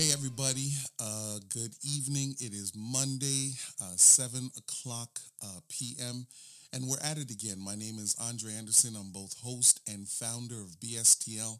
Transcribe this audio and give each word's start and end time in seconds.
Hey, 0.00 0.14
everybody. 0.14 0.70
Uh, 0.98 1.40
good 1.52 1.74
evening. 1.84 2.34
It 2.40 2.54
is 2.54 2.72
Monday, 2.74 3.50
uh, 3.82 3.92
7 3.96 4.50
o'clock 4.56 5.20
uh, 5.44 5.60
p.m., 5.68 6.26
and 6.72 6.88
we're 6.88 7.04
at 7.04 7.18
it 7.18 7.30
again. 7.30 7.62
My 7.62 7.74
name 7.74 7.98
is 7.98 8.16
Andre 8.18 8.54
Anderson. 8.54 8.96
I'm 8.96 9.12
both 9.12 9.38
host 9.42 9.78
and 9.86 10.08
founder 10.08 10.58
of 10.58 10.80
BSTL. 10.80 11.58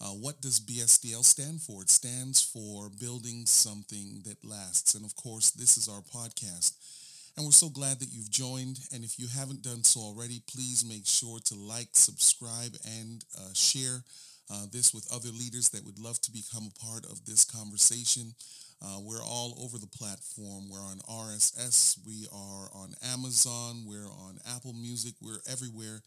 Uh, 0.00 0.18
what 0.18 0.40
does 0.40 0.58
BSTL 0.58 1.22
stand 1.24 1.62
for? 1.62 1.82
It 1.82 1.90
stands 1.90 2.42
for 2.42 2.90
Building 2.98 3.46
Something 3.46 4.20
That 4.24 4.44
Lasts. 4.44 4.96
And 4.96 5.04
of 5.04 5.14
course, 5.14 5.52
this 5.52 5.78
is 5.78 5.88
our 5.88 6.02
podcast. 6.02 6.72
And 7.36 7.46
we're 7.46 7.52
so 7.52 7.68
glad 7.68 8.00
that 8.00 8.08
you've 8.10 8.32
joined. 8.32 8.80
And 8.92 9.04
if 9.04 9.16
you 9.16 9.28
haven't 9.28 9.62
done 9.62 9.84
so 9.84 10.00
already, 10.00 10.42
please 10.52 10.84
make 10.84 11.06
sure 11.06 11.38
to 11.38 11.54
like, 11.54 11.90
subscribe, 11.92 12.74
and 12.98 13.24
uh, 13.38 13.54
share 13.54 14.02
uh, 14.50 14.66
this 14.72 14.94
with 14.94 15.08
other 15.12 15.30
leaders 15.30 15.70
that 15.70 15.84
would 15.84 15.98
love 15.98 16.20
to 16.22 16.30
become 16.30 16.68
a 16.70 16.84
part 16.84 17.04
of 17.04 17.24
this 17.24 17.44
conversation. 17.44 18.34
Uh, 18.84 18.98
we're 19.00 19.24
all 19.24 19.56
over 19.62 19.78
the 19.78 19.86
platform. 19.86 20.68
We're 20.68 20.84
on 20.84 20.98
RSS. 21.08 21.98
We 22.06 22.26
are 22.32 22.68
on 22.74 22.94
Amazon. 23.02 23.84
We're 23.86 24.06
on 24.06 24.38
Apple 24.54 24.74
Music. 24.74 25.14
We're 25.22 25.40
everywhere 25.50 26.02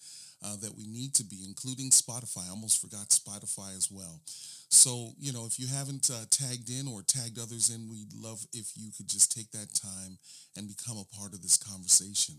uh, 0.46 0.56
that 0.62 0.78
we 0.78 0.86
need 0.86 1.14
to 1.16 1.24
be, 1.24 1.44
including 1.46 1.90
Spotify. 1.90 2.48
I 2.48 2.52
almost 2.52 2.80
forgot 2.80 3.10
Spotify 3.10 3.76
as 3.76 3.90
well. 3.92 4.22
So, 4.70 5.14
you 5.20 5.34
know, 5.34 5.46
if 5.48 5.60
you 5.60 5.68
haven't 5.68 6.10
uh, 6.14 6.26
tagged 6.30 6.70
in 6.70 6.88
or 6.88 7.02
tagged 7.02 7.40
others 7.40 7.74
in, 7.74 7.90
we'd 7.90 8.14
love 8.14 8.46
if 8.54 8.72
you 8.76 8.92
could 8.96 9.10
just 9.10 9.36
take 9.36 9.52
that 9.52 9.74
time 9.74 10.20
and 10.56 10.68
become 10.68 10.98
a 10.98 11.16
part 11.18 11.34
of 11.34 11.42
this 11.42 11.58
conversation. 11.58 12.36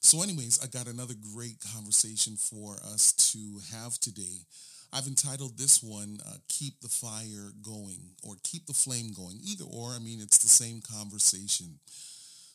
So 0.00 0.22
anyways, 0.22 0.60
I 0.62 0.66
got 0.68 0.86
another 0.86 1.14
great 1.34 1.58
conversation 1.74 2.36
for 2.36 2.76
us 2.84 3.12
to 3.32 3.60
have 3.76 3.98
today. 3.98 4.46
I've 4.92 5.06
entitled 5.06 5.58
this 5.58 5.82
one, 5.82 6.18
uh, 6.26 6.36
Keep 6.48 6.80
the 6.80 6.88
Fire 6.88 7.52
Going 7.62 8.16
or 8.22 8.36
Keep 8.42 8.66
the 8.66 8.72
Flame 8.72 9.12
Going. 9.12 9.38
Either 9.42 9.64
or, 9.64 9.90
I 9.90 9.98
mean, 9.98 10.20
it's 10.20 10.38
the 10.38 10.48
same 10.48 10.80
conversation. 10.80 11.78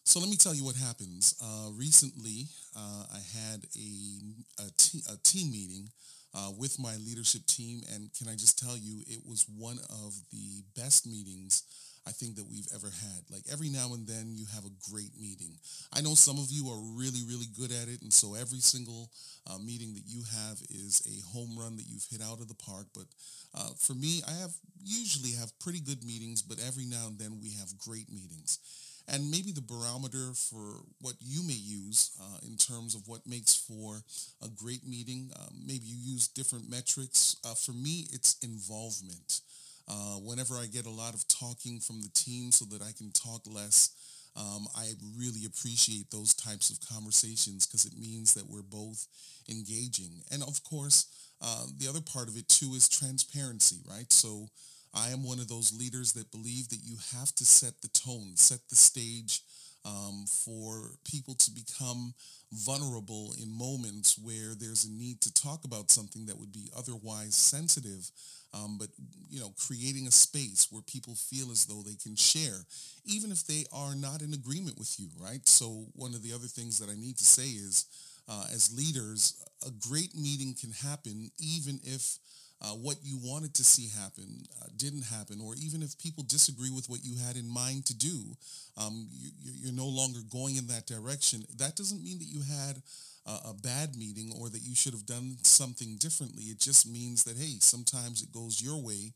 So 0.04 0.20
let 0.20 0.30
me 0.30 0.36
tell 0.36 0.54
you 0.54 0.66
what 0.66 0.76
happens. 0.76 1.36
Uh, 1.42 1.70
recently, 1.78 2.48
uh, 2.76 3.06
I 3.14 3.22
had 3.38 3.66
a, 3.78 4.64
a, 4.66 4.70
te- 4.78 5.04
a 5.12 5.18
team 5.24 5.52
meeting 5.52 5.90
uh, 6.34 6.52
with 6.58 6.80
my 6.80 6.96
leadership 6.98 7.46
team, 7.46 7.82
and 7.94 8.10
can 8.18 8.28
I 8.28 8.34
just 8.34 8.58
tell 8.58 8.78
you, 8.78 9.04
it 9.08 9.22
was 9.28 9.46
one 9.48 9.78
of 9.90 10.14
the 10.32 10.64
best 10.76 11.06
meetings 11.06 11.64
I 12.06 12.12
think 12.12 12.36
that 12.36 12.50
we've 12.50 12.68
ever 12.76 12.88
had. 12.88 13.22
Like 13.32 13.44
every 13.52 13.70
now 13.70 13.94
and 13.94 14.06
then 14.08 14.36
you 14.36 14.46
have 14.54 14.66
a 14.66 14.76
great 14.92 15.16
meeting. 15.20 15.56
I 15.94 16.02
know 16.02 16.16
some 16.16 16.38
of 16.38 16.52
you 16.52 16.68
are 16.68 16.82
really, 17.00 17.24
really 17.28 17.48
good 17.58 17.72
at 17.72 17.88
it. 17.88 18.02
And 18.02 18.12
so 18.12 18.36
every 18.36 18.60
single 18.60 19.10
uh, 19.48 19.58
meeting 19.58 19.94
that 19.94 20.04
you 20.06 20.24
have 20.24 20.60
is 20.70 21.00
a 21.08 21.16
home 21.32 21.56
run 21.58 21.78
that 21.78 21.88
you've 21.88 22.08
hit 22.10 22.22
out 22.22 22.42
of 22.42 22.48
the 22.48 22.60
park. 22.60 22.88
But 22.94 23.08
uh, 23.56 23.72
for 23.80 23.94
me, 23.94 24.22
I 24.28 24.34
have 24.42 24.52
usually 24.84 25.32
have 25.40 25.58
pretty 25.60 25.80
good 25.80 26.04
meetings, 26.04 26.42
but 26.42 26.60
every 26.60 26.86
now 26.86 27.08
and 27.08 27.18
then 27.18 27.40
we 27.42 27.52
have 27.60 27.78
great 27.78 28.12
meetings. 28.12 28.60
And 29.08 29.30
maybe 29.30 29.52
the 29.52 29.62
barometer 29.62 30.32
for 30.34 30.82
what 31.02 31.16
you 31.20 31.44
may 31.46 31.54
use 31.60 32.12
uh, 32.22 32.38
in 32.48 32.56
terms 32.56 32.96
of 32.96 33.08
what 33.08 33.28
makes 33.28 33.54
for 33.56 34.02
a 34.42 34.48
great 34.48 34.88
meeting, 34.88 35.30
um, 35.38 35.56
maybe 35.66 35.86
you 35.86 35.98
use 36.00 36.28
different 36.28 36.70
metrics. 36.70 37.36
Uh, 37.46 37.54
for 37.54 37.74
me, 37.74 38.08
it's 38.14 38.38
involvement. 38.42 39.42
Uh, 39.90 40.16
whenever 40.24 40.56
I 40.56 40.68
get 40.68 40.86
a 40.86 40.90
lot 40.90 41.14
of 41.14 41.28
talking 41.28 41.80
from 41.82 42.02
the 42.02 42.10
team 42.14 42.52
so 42.52 42.64
that 42.66 42.82
I 42.82 42.92
can 42.98 43.12
talk 43.12 43.42
less, 43.46 43.90
um, 44.36 44.68
I 44.76 44.94
really 45.18 45.46
appreciate 45.46 46.10
those 46.10 46.34
types 46.34 46.70
of 46.70 46.80
conversations 46.88 47.68
because 47.68 47.86
it 47.86 47.98
means 48.00 48.34
that 48.34 48.50
we're 48.50 48.64
both 48.64 49.06
engaging. 49.50 50.24
And 50.32 50.42
of 50.44 50.64
course, 50.64 51.06
uh, 51.42 51.66
the 51.78 51.88
other 51.90 52.02
part 52.02 52.30
of 52.30 52.38
it 52.38 52.48
too 52.48 52.74
is 52.74 52.88
transparency, 52.88 53.78
right? 53.88 54.12
So 54.12 54.48
I 54.94 55.10
am 55.10 55.24
one 55.24 55.40
of 55.40 55.48
those 55.48 55.74
leaders 55.78 56.14
that 56.14 56.32
believe 56.32 56.70
that 56.70 56.84
you 56.84 56.98
have 57.16 57.34
to 57.36 57.46
set 57.46 57.82
the 57.82 57.88
tone, 57.90 58.36
set 58.36 58.60
the 58.70 58.76
stage 58.76 59.42
um, 59.86 60.26
for 60.28 60.92
people 61.10 61.34
to 61.36 61.52
become 61.52 62.14
vulnerable 62.52 63.34
in 63.42 63.58
moments 63.58 64.18
where 64.18 64.54
there's 64.58 64.86
a 64.86 64.92
need 64.92 65.20
to 65.22 65.34
talk 65.34 65.66
about 65.66 65.92
something 65.92 66.26
that 66.28 66.40
would 66.40 66.52
be 66.54 66.70
otherwise 66.78 67.36
sensitive 67.36 68.12
um, 68.54 68.78
but 68.78 68.90
you 69.30 69.40
know, 69.40 69.54
creating 69.68 70.08
a 70.08 70.12
space 70.12 70.68
where 70.70 70.84
people 70.84 71.16
feel 71.16 71.52
as 71.52 71.66
though 71.66 71.82
they 71.82 71.96
can 71.96 72.16
share, 72.16 72.66
even 73.04 73.32
if 73.32 73.46
they 73.46 73.66
are 73.74 73.96
not 73.96 74.22
in 74.22 74.34
agreement 74.34 74.78
with 74.78 75.00
you, 75.00 75.10
right? 75.20 75.48
So 75.48 75.88
one 75.94 76.14
of 76.14 76.22
the 76.22 76.34
other 76.34 76.48
things 76.48 76.78
that 76.80 76.90
I 76.90 76.96
need 76.96 77.18
to 77.18 77.26
say 77.26 77.48
is, 77.48 77.86
uh, 78.30 78.46
as 78.54 78.76
leaders, 78.76 79.44
a 79.66 79.72
great 79.72 80.16
meeting 80.16 80.56
can 80.60 80.72
happen 80.72 81.32
even 81.40 81.80
if 81.84 82.20
uh, 82.64 82.68
what 82.70 82.96
you 83.04 83.20
wanted 83.22 83.54
to 83.56 83.64
see 83.64 83.90
happen 84.00 84.46
uh, 84.62 84.68
didn't 84.78 85.04
happen, 85.04 85.42
or 85.42 85.54
even 85.56 85.84
if 85.84 85.98
people 86.00 86.24
disagree 86.24 86.72
with 86.72 86.90
what 86.90 87.04
you 87.04 87.16
had 87.28 87.36
in 87.36 87.48
mind 87.48 87.86
to 87.86 87.94
do, 87.94 88.38
um, 88.78 89.08
you, 89.12 89.32
you're 89.42 89.74
no 89.74 89.88
longer 89.88 90.20
going 90.32 90.56
in 90.56 90.68
that 90.68 90.88
direction. 90.88 91.44
That 91.58 91.76
doesn't 91.76 92.04
mean 92.04 92.20
that 92.20 92.32
you 92.32 92.42
had 92.42 92.82
a, 93.26 93.50
a 93.50 93.54
bad 93.54 93.96
meeting 93.96 94.32
or 94.40 94.50
that 94.50 94.64
you 94.64 94.76
should 94.76 94.94
have 94.94 95.06
done 95.06 95.38
something 95.44 95.98
differently. 95.98 96.44
It 96.44 96.60
just 96.60 96.90
means 96.90 97.24
that, 97.26 97.38
hey, 97.38 97.58
sometimes 97.60 98.22
it 98.22 98.32
goes 98.32 98.62
your 98.62 98.82
way 98.82 99.14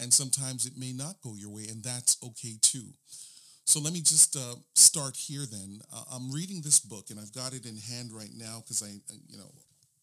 and 0.00 0.12
sometimes 0.12 0.66
it 0.66 0.78
may 0.78 0.92
not 0.92 1.20
go 1.22 1.34
your 1.36 1.50
way, 1.50 1.66
and 1.68 1.84
that's 1.84 2.16
okay 2.24 2.56
too. 2.62 2.86
So 3.66 3.78
let 3.80 3.92
me 3.92 4.00
just 4.00 4.34
uh, 4.34 4.56
start 4.74 5.14
here 5.14 5.44
then. 5.48 5.80
Uh, 5.94 6.02
I'm 6.12 6.32
reading 6.32 6.62
this 6.62 6.80
book, 6.80 7.10
and 7.10 7.20
I've 7.20 7.34
got 7.34 7.52
it 7.52 7.66
in 7.66 7.76
hand 7.76 8.10
right 8.10 8.32
now 8.34 8.62
because 8.64 8.82
I, 8.82 8.88
you 9.28 9.36
know, 9.36 9.52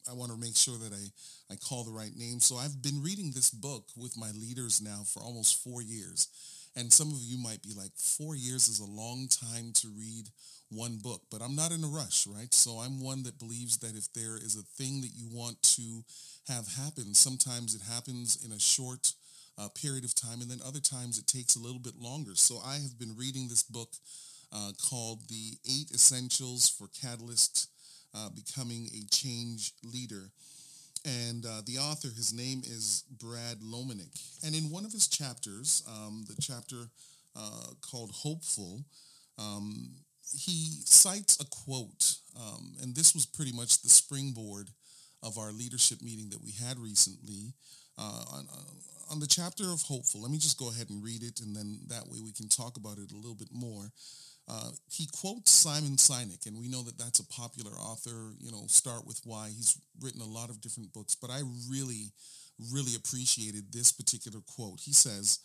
I 0.10 0.14
want 0.14 0.32
to 0.32 0.38
make 0.38 0.56
sure 0.56 0.78
that 0.78 0.94
I, 0.94 1.54
I 1.54 1.56
call 1.58 1.84
the 1.84 1.92
right 1.92 2.16
name. 2.16 2.40
So 2.40 2.56
I've 2.56 2.82
been 2.82 3.02
reading 3.04 3.32
this 3.34 3.50
book 3.50 3.86
with 3.96 4.18
my 4.18 4.32
leaders 4.32 4.82
now 4.82 5.04
for 5.06 5.22
almost 5.22 5.64
four 5.64 5.82
years. 5.82 6.28
And 6.76 6.94
some 6.94 7.12
of 7.12 7.20
you 7.22 7.38
might 7.38 7.64
be 7.64 7.74
like, 7.76 7.92
four 7.96 8.36
years 8.36 8.68
is 8.68 8.80
a 8.80 8.86
long 8.86 9.28
time 9.28 9.72
to 9.82 9.88
read 9.98 10.30
one 10.70 10.98
book, 10.98 11.22
but 11.32 11.42
I'm 11.42 11.56
not 11.56 11.72
in 11.72 11.84
a 11.84 11.88
rush, 11.88 12.28
right? 12.28 12.54
So 12.54 12.78
I'm 12.78 13.02
one 13.02 13.24
that 13.24 13.40
believes 13.40 13.78
that 13.80 13.96
if 13.96 14.12
there 14.14 14.38
is 14.38 14.56
a 14.56 14.82
thing 14.82 15.02
that 15.02 15.16
you 15.16 15.28
want 15.32 15.62
to 15.78 16.04
have 16.48 16.68
happen, 16.68 17.14
sometimes 17.14 17.74
it 17.74 17.82
happens 17.90 18.46
in 18.46 18.52
a 18.52 18.60
short 18.60 19.14
uh, 19.58 19.70
period 19.70 20.04
of 20.04 20.14
time, 20.14 20.42
and 20.42 20.52
then 20.52 20.60
other 20.66 20.80
times 20.80 21.18
it 21.18 21.26
takes 21.26 21.56
a 21.56 21.60
little 21.60 21.80
bit 21.80 21.96
longer. 22.00 22.36
So 22.36 22.60
I 22.64 22.76
have 22.76 23.00
been 23.00 23.16
reading 23.18 23.48
this 23.48 23.64
book 23.64 23.90
uh, 24.54 24.72
called 24.90 25.28
The 25.30 25.58
Eight 25.66 25.92
Essentials 25.92 26.70
for 26.70 26.88
Catalyst 27.02 27.70
uh, 28.16 28.30
Becoming 28.30 28.90
a 28.94 29.06
Change 29.14 29.74
Leader. 29.84 30.32
And 31.06 31.46
uh, 31.46 31.62
the 31.66 31.78
author, 31.78 32.10
his 32.10 32.34
name 32.34 32.62
is 32.66 33.04
Brad 33.20 33.62
Lomenick. 33.62 34.20
And 34.44 34.56
in 34.56 34.70
one 34.70 34.86
of 34.86 34.92
his 34.92 35.08
chapters, 35.08 35.84
um, 35.88 36.26
the 36.28 36.36
chapter 36.42 36.90
uh, 37.36 37.68
called 37.82 38.12
Hopeful, 38.12 38.84
um, 39.38 39.92
he 40.36 40.82
cites 40.84 41.40
a 41.40 41.46
quote, 41.46 42.16
um, 42.38 42.76
and 42.82 42.96
this 42.96 43.14
was 43.14 43.26
pretty 43.26 43.54
much 43.54 43.82
the 43.82 43.90
springboard 43.90 44.70
of 45.24 45.38
our 45.38 45.52
leadership 45.52 46.02
meeting 46.02 46.30
that 46.30 46.44
we 46.44 46.52
had 46.52 46.78
recently 46.78 47.54
uh, 47.98 48.24
on, 48.34 48.48
uh, 48.52 49.12
on 49.12 49.20
the 49.20 49.28
chapter 49.28 49.72
of 49.72 49.82
hopeful. 49.84 50.22
Let 50.22 50.32
me 50.32 50.38
just 50.38 50.60
go 50.60 50.70
ahead 50.70 50.90
and 50.90 51.04
read 51.04 51.24
it, 51.24 51.40
and 51.40 51.56
then 51.56 51.80
that 51.88 52.08
way 52.08 52.20
we 52.22 52.34
can 52.34 52.50
talk 52.50 52.78
about 52.78 52.98
it 52.98 53.12
a 53.12 53.16
little 53.16 53.36
bit 53.36 53.50
more. 53.52 53.92
Uh, 54.50 54.72
he 54.90 55.08
quotes 55.12 55.52
Simon 55.52 55.98
Sinek, 55.98 56.46
and 56.46 56.58
we 56.58 56.70
know 56.70 56.82
that 56.84 56.98
that's 56.98 57.20
a 57.20 57.28
popular 57.28 57.72
author. 57.72 58.34
You 58.40 58.52
know, 58.52 58.64
start 58.68 59.06
with 59.06 59.20
why 59.26 59.50
he's 59.50 59.78
written 60.02 60.22
a 60.22 60.26
lot 60.26 60.50
of 60.50 60.62
different 60.62 60.94
books, 60.94 61.16
but 61.16 61.30
I 61.30 61.42
really, 61.70 62.12
really 62.72 62.96
appreciated 62.96 63.72
this 63.72 63.92
particular 63.92 64.40
quote. 64.56 64.80
He 64.80 64.94
says, 64.94 65.40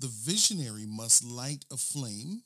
"The 0.00 0.08
visionary 0.08 0.86
must 0.86 1.24
light 1.24 1.64
a 1.70 1.76
flame." 1.76 2.42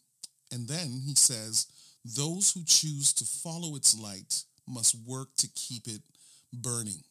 And 0.52 0.66
then 0.66 1.02
he 1.06 1.14
says, 1.14 1.68
those 2.04 2.52
who 2.52 2.64
choose 2.64 3.12
to 3.14 3.24
follow 3.24 3.76
its 3.76 3.98
light 3.98 4.42
must 4.66 4.96
work 5.06 5.28
to 5.38 5.48
keep 5.54 5.86
it 5.86 6.02
burning. 6.52 7.02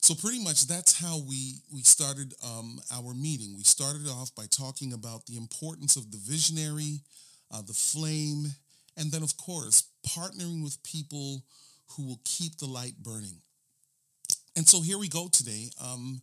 So 0.00 0.14
pretty 0.14 0.42
much 0.42 0.66
that's 0.66 1.00
how 1.00 1.20
we, 1.28 1.60
we 1.72 1.82
started 1.82 2.34
um, 2.44 2.80
our 2.92 3.14
meeting. 3.14 3.56
We 3.56 3.62
started 3.62 4.08
off 4.08 4.34
by 4.34 4.46
talking 4.50 4.92
about 4.92 5.26
the 5.26 5.36
importance 5.36 5.94
of 5.94 6.10
the 6.10 6.18
visionary, 6.18 7.00
uh, 7.52 7.62
the 7.62 7.72
flame, 7.72 8.46
and 8.96 9.10
then 9.10 9.22
of 9.22 9.36
course, 9.36 9.84
partnering 10.06 10.62
with 10.62 10.82
people 10.82 11.44
who 11.96 12.06
will 12.06 12.20
keep 12.24 12.58
the 12.58 12.66
light 12.66 12.94
burning. 13.02 13.40
And 14.56 14.66
so 14.66 14.80
here 14.80 14.98
we 14.98 15.08
go 15.08 15.28
today. 15.28 15.70
Um, 15.82 16.20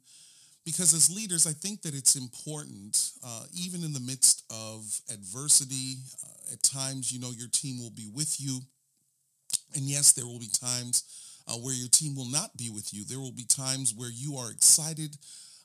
because 0.66 0.94
as 0.94 1.14
leaders, 1.16 1.48
I 1.48 1.52
think 1.52 1.82
that 1.82 1.96
it's 1.96 2.16
important, 2.16 3.12
uh, 3.26 3.46
even 3.54 3.84
in 3.84 3.94
the 3.94 4.00
midst 4.00 4.44
of 4.52 5.02
adversity, 5.12 5.98
uh, 6.24 6.54
at 6.54 6.62
times, 6.62 7.12
you 7.12 7.20
know, 7.20 7.32
your 7.32 7.48
team 7.48 7.80
will 7.80 7.90
be 7.90 8.08
with 8.14 8.40
you. 8.40 8.60
And 9.76 9.86
yes, 9.86 10.12
there 10.12 10.28
will 10.28 10.40
be 10.40 10.50
times 10.50 11.04
uh, 11.48 11.54
where 11.54 11.74
your 11.74 11.88
team 11.88 12.16
will 12.16 12.30
not 12.30 12.56
be 12.56 12.70
with 12.70 12.94
you. 12.94 13.04
There 13.04 13.20
will 13.20 13.32
be 13.32 13.46
times 13.46 13.94
where 13.96 14.12
you 14.12 14.36
are 14.36 14.52
excited 14.52 15.18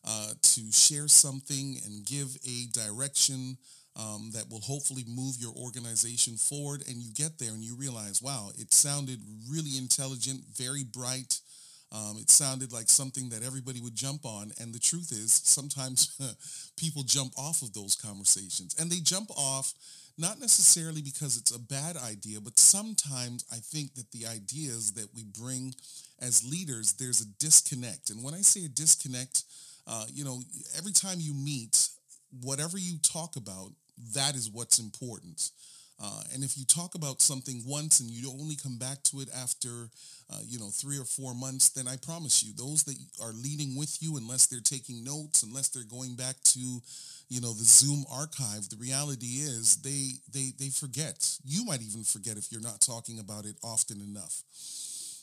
uh, 0.06 0.32
to 0.40 0.72
share 0.72 1.08
something 1.08 1.76
and 1.84 2.06
give 2.06 2.36
a 2.46 2.66
direction 2.72 3.58
um, 3.96 4.30
that 4.34 4.50
will 4.50 4.60
hopefully 4.60 5.04
move 5.06 5.36
your 5.38 5.52
organization 5.54 6.36
forward. 6.36 6.82
And 6.88 6.96
you 6.98 7.12
get 7.14 7.38
there 7.38 7.52
and 7.52 7.62
you 7.62 7.76
realize, 7.76 8.20
wow, 8.20 8.50
it 8.58 8.74
sounded 8.74 9.20
really 9.48 9.76
intelligent, 9.78 10.44
very 10.56 10.84
bright, 10.84 11.40
Um, 11.92 12.18
it 12.18 12.28
sounded 12.28 12.72
like 12.72 12.88
something 12.88 13.28
that 13.28 13.44
everybody 13.44 13.80
would 13.80 13.94
jump 13.94 14.26
on. 14.26 14.52
And 14.58 14.74
the 14.74 14.80
truth 14.80 15.12
is, 15.12 15.32
sometimes 15.32 16.18
people 16.76 17.04
jump 17.04 17.32
off 17.38 17.62
of 17.62 17.72
those 17.72 17.94
conversations. 17.94 18.74
And 18.78 18.90
they 18.90 18.98
jump 19.00 19.30
off 19.36 19.74
not 20.18 20.40
necessarily 20.40 21.02
because 21.02 21.36
it's 21.36 21.54
a 21.54 21.58
bad 21.58 21.96
idea, 21.96 22.40
but 22.40 22.58
sometimes 22.58 23.44
I 23.52 23.56
think 23.56 23.94
that 23.94 24.10
the 24.12 24.26
ideas 24.26 24.92
that 24.92 25.08
we 25.14 25.24
bring 25.24 25.74
as 26.20 26.44
leaders, 26.48 26.94
there's 26.94 27.20
a 27.20 27.26
disconnect. 27.38 28.10
And 28.10 28.22
when 28.22 28.34
I 28.34 28.40
say 28.40 28.64
a 28.64 28.68
disconnect, 28.68 29.42
uh, 29.86 30.06
you 30.12 30.24
know, 30.24 30.40
every 30.76 30.92
time 30.92 31.18
you 31.20 31.34
meet, 31.34 31.88
whatever 32.42 32.78
you 32.78 32.98
talk 33.02 33.36
about, 33.36 33.72
that 34.14 34.34
is 34.34 34.50
what's 34.50 34.78
important. 34.78 35.50
Uh, 36.02 36.22
and 36.32 36.42
if 36.42 36.58
you 36.58 36.64
talk 36.64 36.96
about 36.96 37.22
something 37.22 37.62
once 37.64 38.00
and 38.00 38.10
you 38.10 38.28
only 38.30 38.56
come 38.56 38.78
back 38.78 39.02
to 39.04 39.20
it 39.20 39.28
after, 39.34 39.88
uh, 40.28 40.40
you 40.44 40.58
know, 40.58 40.68
three 40.68 40.98
or 40.98 41.04
four 41.04 41.34
months, 41.34 41.68
then 41.68 41.86
I 41.86 41.96
promise 41.96 42.42
you, 42.42 42.52
those 42.52 42.82
that 42.84 42.96
are 43.22 43.32
leading 43.32 43.76
with 43.76 44.02
you, 44.02 44.16
unless 44.16 44.46
they're 44.46 44.60
taking 44.60 45.04
notes, 45.04 45.44
unless 45.44 45.68
they're 45.68 45.84
going 45.84 46.16
back 46.16 46.34
to, 46.44 46.82
you 47.28 47.40
know, 47.40 47.52
the 47.52 47.64
Zoom 47.64 48.04
archive, 48.12 48.68
the 48.68 48.76
reality 48.76 49.38
is 49.46 49.76
they 49.76 50.14
they 50.32 50.50
they 50.58 50.68
forget. 50.68 51.38
You 51.44 51.64
might 51.64 51.80
even 51.80 52.02
forget 52.02 52.36
if 52.36 52.50
you're 52.50 52.60
not 52.60 52.80
talking 52.80 53.20
about 53.20 53.44
it 53.44 53.56
often 53.62 54.00
enough. 54.00 54.42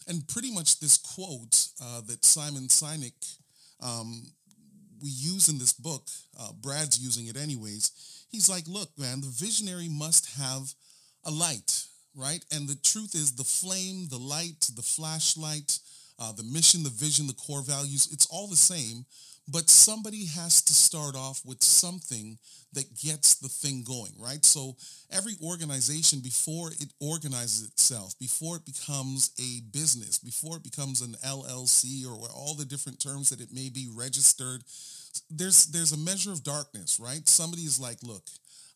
And 0.08 0.28
pretty 0.28 0.54
much 0.54 0.80
this 0.80 0.98
quote 0.98 1.68
uh, 1.84 2.02
that 2.08 2.24
Simon 2.24 2.70
Sinek 2.70 3.38
um, 3.82 4.24
we 5.01 5.09
use 5.09 5.50
in 5.50 5.57
this 5.57 5.74
book, 5.74 6.07
uh, 6.39 6.51
Brad's 6.53 7.00
using 7.00 7.27
it 7.27 7.38
anyways 7.38 7.92
He's 8.31 8.50
like, 8.50 8.63
look, 8.65 8.98
man, 8.98 9.19
the 9.19 9.27
visionary 9.27 9.89
must 9.89 10.39
have 10.39 10.74
a 11.25 11.31
light, 11.31 11.83
right? 12.15 12.44
And 12.51 12.68
the 12.68 12.77
truth 12.81 13.13
is 13.13 13.33
the 13.33 13.44
flame, 13.44 14.07
the 14.09 14.18
light, 14.18 14.69
the 14.74 14.81
flashlight, 14.81 15.80
uh, 16.18 16.31
the 16.31 16.44
mission, 16.44 16.83
the 16.83 16.89
vision, 16.89 17.27
the 17.27 17.33
core 17.33 17.62
values, 17.62 18.07
it's 18.12 18.25
all 18.27 18.48
the 18.48 18.56
same. 18.56 19.06
But 19.51 19.69
somebody 19.69 20.27
has 20.27 20.62
to 20.62 20.74
start 20.74 21.15
off 21.15 21.42
with 21.44 21.62
something 21.62 22.38
that 22.74 22.95
gets 22.98 23.36
the 23.36 23.50
thing 23.50 23.83
going, 23.83 24.13
right? 24.18 24.45
So 24.45 24.77
every 25.12 25.33
organization, 25.44 26.21
before 26.21 26.69
it 26.71 26.94
organizes 27.01 27.68
itself, 27.68 28.18
before 28.18 28.56
it 28.56 28.65
becomes 28.65 29.31
a 29.39 29.62
business, 29.71 30.19
before 30.19 30.56
it 30.56 30.63
becomes 30.63 31.01
an 31.01 31.15
LLC 31.25 32.06
or 32.06 32.30
all 32.33 32.53
the 32.53 32.65
different 32.65 33.01
terms 33.01 33.30
that 33.30 33.42
it 33.42 33.50
may 33.51 33.68
be 33.69 33.89
registered, 33.94 34.63
there's 35.30 35.65
there's 35.68 35.92
a 35.92 35.98
measure 35.98 36.31
of 36.31 36.44
darkness, 36.44 36.98
right? 36.98 37.27
Somebody 37.27 37.63
is 37.63 37.77
like, 37.77 38.01
look, 38.03 38.24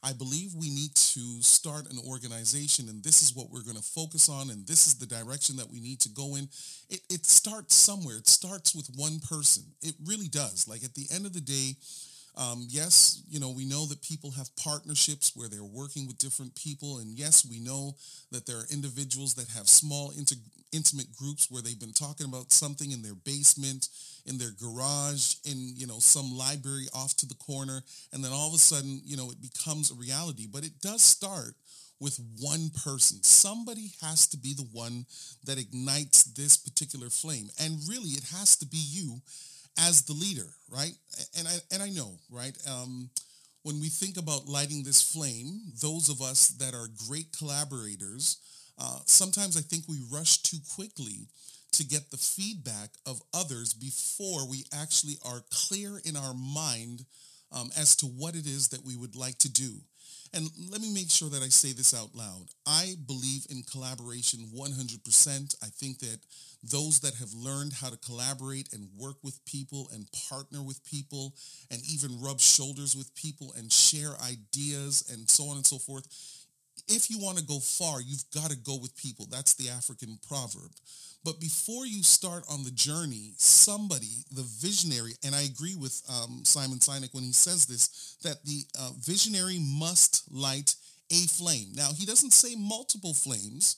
I 0.04 0.14
believe 0.14 0.54
we 0.54 0.70
need 0.70 0.94
to 0.96 1.42
start 1.42 1.92
an 1.92 1.98
organization 2.08 2.90
and 2.90 3.04
this 3.04 3.22
is 3.24 3.36
what 3.36 3.50
we're 3.50 3.64
going 3.64 3.78
to 3.78 3.84
focus 3.84 4.30
on 4.30 4.50
and 4.50 4.68
this 4.68 4.88
is 4.88 4.96
the 4.96 5.06
direction 5.06 5.58
that 5.58 5.72
we 5.72 5.80
need 5.80 6.00
to 6.02 6.10
go 6.10 6.36
in. 6.36 6.48
It, 6.90 7.02
it 7.10 7.26
starts 7.26 7.76
somewhere. 7.76 8.18
It 8.18 8.28
starts 8.28 8.76
with 8.76 8.90
one 8.96 9.20
person. 9.20 9.64
It 9.82 9.96
really 10.06 10.28
does. 10.28 10.68
Like 10.68 10.84
at 10.84 10.94
the 10.94 11.08
end 11.12 11.26
of 11.26 11.34
the 11.34 11.42
day, 11.42 11.76
um, 12.38 12.66
yes, 12.68 13.22
you 13.30 13.40
know, 13.40 13.50
we 13.50 13.66
know 13.66 13.86
that 13.86 14.02
people 14.02 14.32
have 14.32 14.56
partnerships 14.56 15.32
where 15.36 15.48
they're 15.48 15.64
working 15.64 16.06
with 16.08 16.18
different 16.18 16.56
people. 16.56 16.98
And 16.98 17.18
yes, 17.18 17.46
we 17.50 17.60
know 17.60 17.96
that 18.32 18.46
there 18.46 18.58
are 18.58 18.66
individuals 18.72 19.36
that 19.36 19.48
have 19.50 19.70
small 19.70 20.12
inter- 20.18 20.36
intimate 20.72 21.16
groups 21.16 21.50
where 21.50 21.62
they've 21.62 21.80
been 21.80 21.94
talking 21.94 22.26
about 22.28 22.52
something 22.52 22.92
in 22.92 23.02
their 23.02 23.16
basement, 23.16 23.88
in 24.26 24.38
their 24.38 24.52
garage, 24.60 25.36
in, 25.46 25.74
you 25.76 25.88
know, 25.88 26.00
some 26.00 26.36
library 26.36 26.88
off 26.94 27.16
to 27.18 27.26
the 27.26 27.36
corner. 27.36 27.82
And 28.12 28.24
then 28.24 28.32
all 28.34 28.50
of 28.50 28.54
a 28.54 28.60
sudden, 28.60 29.02
you 29.06 29.16
know, 29.16 29.32
it 29.32 29.42
becomes 29.42 29.92
a 29.92 29.96
reality. 29.96 30.48
But 30.52 30.66
it 30.66 30.82
does 30.82 31.02
start 31.02 31.56
with 32.00 32.20
one 32.42 32.70
person. 32.84 33.24
Somebody 33.24 33.94
has 34.02 34.28
to 34.28 34.38
be 34.38 34.54
the 34.54 34.68
one 34.74 35.06
that 35.46 35.58
ignites 35.58 36.24
this 36.24 36.58
particular 36.58 37.10
flame. 37.10 37.50
And 37.60 37.80
really, 37.88 38.12
it 38.12 38.26
has 38.36 38.58
to 38.58 38.66
be 38.66 38.78
you 38.78 39.22
as 39.78 40.04
the 40.04 40.14
leader, 40.14 40.48
right? 40.70 40.94
And 41.38 41.48
I 41.48 41.56
and 41.72 41.84
I 41.84 41.90
know, 41.90 42.12
right? 42.30 42.58
Um, 42.70 43.10
when 43.64 43.80
we 43.82 43.90
think 43.90 44.18
about 44.18 44.48
lighting 44.48 44.84
this 44.84 45.02
flame, 45.02 45.60
those 45.82 46.10
of 46.10 46.22
us 46.22 46.50
that 46.60 46.74
are 46.74 46.88
great 47.08 47.36
collaborators, 47.38 48.38
uh, 48.78 49.00
sometimes 49.06 49.58
I 49.58 49.62
think 49.62 49.86
we 49.88 49.98
rush 50.12 50.38
too 50.44 50.60
quickly 50.76 51.28
to 51.74 51.84
get 51.84 52.12
the 52.12 52.18
feedback 52.18 52.92
of 53.06 53.22
others 53.34 53.74
before 53.74 54.48
we 54.48 54.66
actually 54.74 55.18
are 55.26 55.44
clear 55.52 56.00
in 56.06 56.16
our 56.16 56.34
mind 56.34 57.06
um, 57.52 57.70
as 57.78 57.96
to 57.98 58.06
what 58.06 58.36
it 58.36 58.46
is 58.46 58.70
that 58.70 58.86
we 58.86 58.96
would 58.96 59.16
like 59.16 59.38
to 59.40 59.52
do. 59.52 59.82
And 60.36 60.50
let 60.70 60.82
me 60.82 60.94
make 60.94 61.10
sure 61.10 61.30
that 61.30 61.42
I 61.42 61.48
say 61.48 61.72
this 61.72 61.94
out 61.94 62.14
loud. 62.14 62.48
I 62.68 62.96
believe 63.08 63.48
in 63.50 63.64
collaboration 63.64 64.50
100%. 64.54 65.56
I 65.64 65.68
think 65.68 66.00
that 66.00 66.20
those 66.62 67.00
that 67.00 67.16
have 67.16 67.34
learned 67.34 67.72
how 67.72 67.90
to 67.90 67.98
collaborate 67.98 68.74
and 68.74 68.90
work 68.98 69.16
with 69.24 69.40
people 69.46 69.90
and 69.94 70.10
partner 70.30 70.62
with 70.62 70.84
people 70.84 71.34
and 71.72 71.82
even 71.90 72.20
rub 72.22 72.42
shoulders 72.42 72.98
with 72.98 73.16
people 73.16 73.54
and 73.58 73.72
share 73.72 74.12
ideas 74.22 75.10
and 75.10 75.30
so 75.30 75.46
on 75.46 75.56
and 75.56 75.66
so 75.66 75.78
forth. 75.78 76.06
If 76.88 77.10
you 77.10 77.20
want 77.20 77.38
to 77.38 77.44
go 77.44 77.60
far, 77.60 78.02
you've 78.02 78.30
got 78.34 78.52
to 78.52 78.58
go 78.58 78.78
with 78.78 78.96
people. 78.96 79.28
That's 79.30 79.54
the 79.54 79.70
African 79.70 80.20
proverb. 80.28 80.72
But 81.24 81.40
before 81.40 81.88
you 81.88 82.04
start 82.04 82.44
on 82.50 82.64
the 82.64 82.72
journey, 82.72 83.34
somebody, 83.38 84.26
the 84.32 84.44
visionary, 84.44 85.14
and 85.26 85.34
I 85.34 85.42
agree 85.44 85.76
with 85.76 86.00
um, 86.08 86.42
Simon 86.44 86.78
Sinek 86.78 87.14
when 87.14 87.24
he 87.24 87.34
says 87.34 87.66
this, 87.66 88.18
that 88.22 88.44
the 88.46 88.62
uh, 88.80 88.92
visionary 89.00 89.58
must 89.60 90.32
light 90.32 90.76
a 91.12 91.26
flame. 91.28 91.70
Now, 91.74 91.90
he 91.96 92.06
doesn't 92.06 92.32
say 92.32 92.56
multiple 92.56 93.16
flames 93.16 93.78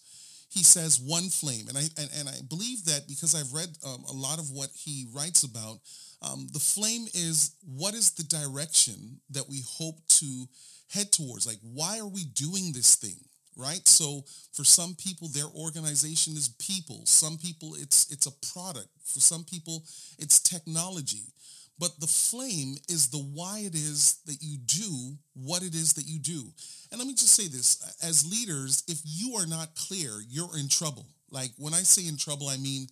he 0.49 0.63
says 0.63 0.99
one 0.99 1.29
flame. 1.29 1.67
And 1.67 1.77
I, 1.77 1.81
and, 1.97 2.09
and 2.19 2.29
I 2.29 2.41
believe 2.49 2.85
that 2.85 3.07
because 3.07 3.35
I've 3.35 3.53
read 3.53 3.69
um, 3.85 4.03
a 4.09 4.13
lot 4.13 4.39
of 4.39 4.49
what 4.51 4.69
he 4.73 5.05
writes 5.13 5.43
about, 5.43 5.79
um, 6.21 6.47
the 6.51 6.59
flame 6.59 7.05
is 7.13 7.55
what 7.63 7.93
is 7.93 8.11
the 8.11 8.23
direction 8.23 9.19
that 9.29 9.49
we 9.49 9.61
hope 9.65 9.99
to 10.07 10.47
head 10.89 11.11
towards? 11.11 11.45
Like, 11.45 11.59
why 11.61 11.99
are 11.99 12.07
we 12.07 12.23
doing 12.25 12.71
this 12.73 12.95
thing? 12.95 13.17
Right. 13.55 13.87
So 13.87 14.23
for 14.53 14.63
some 14.63 14.93
people, 14.93 15.29
their 15.29 15.49
organization 15.55 16.33
is 16.33 16.49
people. 16.59 17.01
Some 17.05 17.37
people, 17.39 17.73
it's 17.73 18.11
it's 18.11 18.27
a 18.27 18.53
product. 18.53 18.87
For 19.03 19.19
some 19.19 19.43
people, 19.43 19.83
it's 20.19 20.39
technology. 20.39 21.33
But 21.79 21.99
the 21.99 22.07
flame 22.07 22.75
is 22.89 23.09
the 23.09 23.19
why 23.19 23.59
it 23.59 23.75
is 23.75 24.19
that 24.25 24.37
you 24.41 24.57
do 24.57 25.17
what 25.33 25.61
it 25.61 25.75
is 25.75 25.93
that 25.93 26.07
you 26.07 26.19
do. 26.19 26.51
And 26.91 26.99
let 26.99 27.07
me 27.07 27.13
just 27.13 27.35
say 27.35 27.47
this 27.47 27.97
as 28.03 28.29
leaders, 28.29 28.83
if 28.87 28.99
you 29.03 29.35
are 29.35 29.45
not 29.45 29.75
clear, 29.75 30.11
you're 30.27 30.57
in 30.57 30.69
trouble. 30.69 31.05
Like 31.29 31.51
when 31.57 31.73
I 31.73 31.81
say 31.81 32.07
in 32.07 32.17
trouble, 32.17 32.47
I 32.47 32.57
mean 32.57 32.87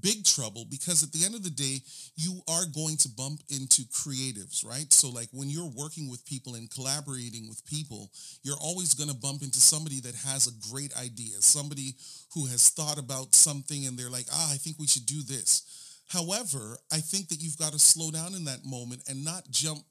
big 0.00 0.24
trouble 0.24 0.66
because 0.70 1.02
at 1.02 1.12
the 1.12 1.24
end 1.24 1.34
of 1.34 1.42
the 1.42 1.50
day, 1.50 1.80
you 2.16 2.40
are 2.48 2.64
going 2.74 2.96
to 2.98 3.08
bump 3.08 3.40
into 3.48 3.82
creatives, 3.84 4.64
right? 4.64 4.92
So 4.92 5.10
like 5.10 5.28
when 5.32 5.48
you're 5.48 5.70
working 5.74 6.10
with 6.10 6.24
people 6.26 6.54
and 6.54 6.70
collaborating 6.70 7.48
with 7.48 7.64
people, 7.66 8.10
you're 8.42 8.60
always 8.60 8.94
going 8.94 9.10
to 9.10 9.16
bump 9.16 9.42
into 9.42 9.60
somebody 9.60 10.00
that 10.00 10.14
has 10.14 10.46
a 10.46 10.72
great 10.72 10.94
idea, 10.96 11.40
somebody 11.40 11.94
who 12.34 12.46
has 12.46 12.68
thought 12.68 12.98
about 12.98 13.34
something 13.34 13.86
and 13.86 13.98
they're 13.98 14.10
like, 14.10 14.26
ah, 14.32 14.52
I 14.52 14.56
think 14.56 14.78
we 14.78 14.86
should 14.86 15.06
do 15.06 15.22
this. 15.22 15.94
However, 16.08 16.78
I 16.90 16.98
think 16.98 17.28
that 17.28 17.40
you've 17.40 17.58
got 17.58 17.72
to 17.72 17.78
slow 17.78 18.10
down 18.10 18.34
in 18.34 18.44
that 18.44 18.64
moment 18.64 19.02
and 19.08 19.24
not 19.24 19.50
jump 19.50 19.84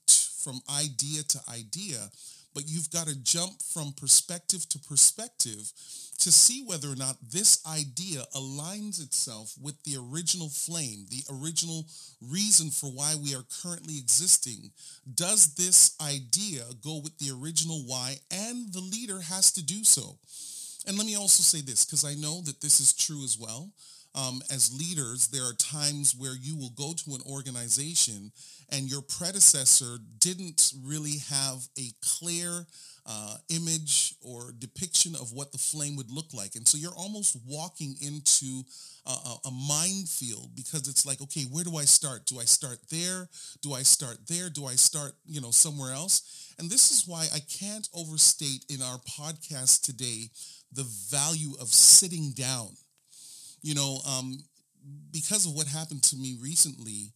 from 0.43 0.61
idea 0.69 1.23
to 1.23 1.39
idea, 1.51 2.09
but 2.53 2.63
you've 2.67 2.89
got 2.91 3.07
to 3.07 3.15
jump 3.23 3.61
from 3.61 3.93
perspective 3.93 4.67
to 4.69 4.79
perspective 4.79 5.71
to 6.19 6.31
see 6.31 6.63
whether 6.65 6.87
or 6.91 6.95
not 6.95 7.17
this 7.31 7.61
idea 7.67 8.23
aligns 8.35 9.01
itself 9.01 9.53
with 9.61 9.81
the 9.83 9.95
original 9.97 10.49
flame, 10.49 11.05
the 11.09 11.23
original 11.31 11.85
reason 12.21 12.69
for 12.71 12.87
why 12.87 13.13
we 13.15 13.35
are 13.35 13.45
currently 13.61 13.97
existing. 13.97 14.71
Does 15.13 15.53
this 15.55 15.95
idea 16.01 16.63
go 16.83 16.99
with 17.03 17.17
the 17.19 17.31
original 17.31 17.83
why? 17.85 18.15
And 18.31 18.73
the 18.73 18.81
leader 18.81 19.21
has 19.21 19.51
to 19.53 19.63
do 19.63 19.83
so. 19.83 20.17
And 20.87 20.97
let 20.97 21.05
me 21.05 21.15
also 21.15 21.43
say 21.43 21.61
this, 21.61 21.85
because 21.85 22.05
I 22.05 22.15
know 22.15 22.41
that 22.41 22.61
this 22.61 22.79
is 22.79 22.93
true 22.93 23.23
as 23.23 23.37
well 23.37 23.69
um, 24.15 24.41
as 24.51 24.73
leaders, 24.77 25.27
there 25.27 25.43
are 25.43 25.53
times 25.53 26.15
where 26.17 26.35
you 26.35 26.55
will 26.57 26.71
go 26.71 26.93
to 26.93 27.15
an 27.15 27.21
organization 27.29 28.31
and 28.69 28.89
your 28.89 29.01
predecessor 29.01 29.97
didn't 30.19 30.73
really 30.83 31.17
have 31.29 31.67
a 31.77 31.91
clear 32.01 32.65
uh, 33.05 33.37
image 33.49 34.15
or 34.21 34.51
depiction 34.59 35.15
of 35.15 35.31
what 35.31 35.53
the 35.53 35.57
flame 35.57 35.95
would 35.95 36.11
look 36.11 36.33
like. 36.33 36.55
And 36.55 36.67
so 36.67 36.77
you're 36.77 36.91
almost 36.91 37.37
walking 37.47 37.95
into 38.01 38.63
a, 39.05 39.35
a, 39.45 39.51
minefield 39.51 40.49
because 40.53 40.89
it's 40.89 41.05
like, 41.05 41.21
okay, 41.21 41.43
where 41.43 41.63
do 41.63 41.77
I 41.77 41.85
start? 41.85 42.25
Do 42.25 42.37
I 42.39 42.43
start 42.43 42.79
there? 42.91 43.29
Do 43.61 43.73
I 43.73 43.83
start 43.83 44.17
there? 44.27 44.49
Do 44.49 44.65
I 44.65 44.75
start, 44.75 45.13
you 45.25 45.39
know, 45.39 45.51
somewhere 45.51 45.93
else? 45.93 46.53
And 46.59 46.69
this 46.69 46.91
is 46.91 47.07
why 47.07 47.27
I 47.33 47.39
can't 47.39 47.87
overstate 47.93 48.65
in 48.69 48.81
our 48.81 48.97
podcast 48.97 49.83
today 49.83 50.29
the 50.73 50.83
value 51.09 51.53
of 51.61 51.69
sitting 51.69 52.33
down 52.35 52.75
you 53.67 53.75
know, 53.75 53.99
um, 54.07 54.39
because 55.11 55.45
of 55.45 55.53
what 55.53 55.67
happened 55.67 56.01
to 56.01 56.15
me 56.15 56.37
recently, 56.41 57.11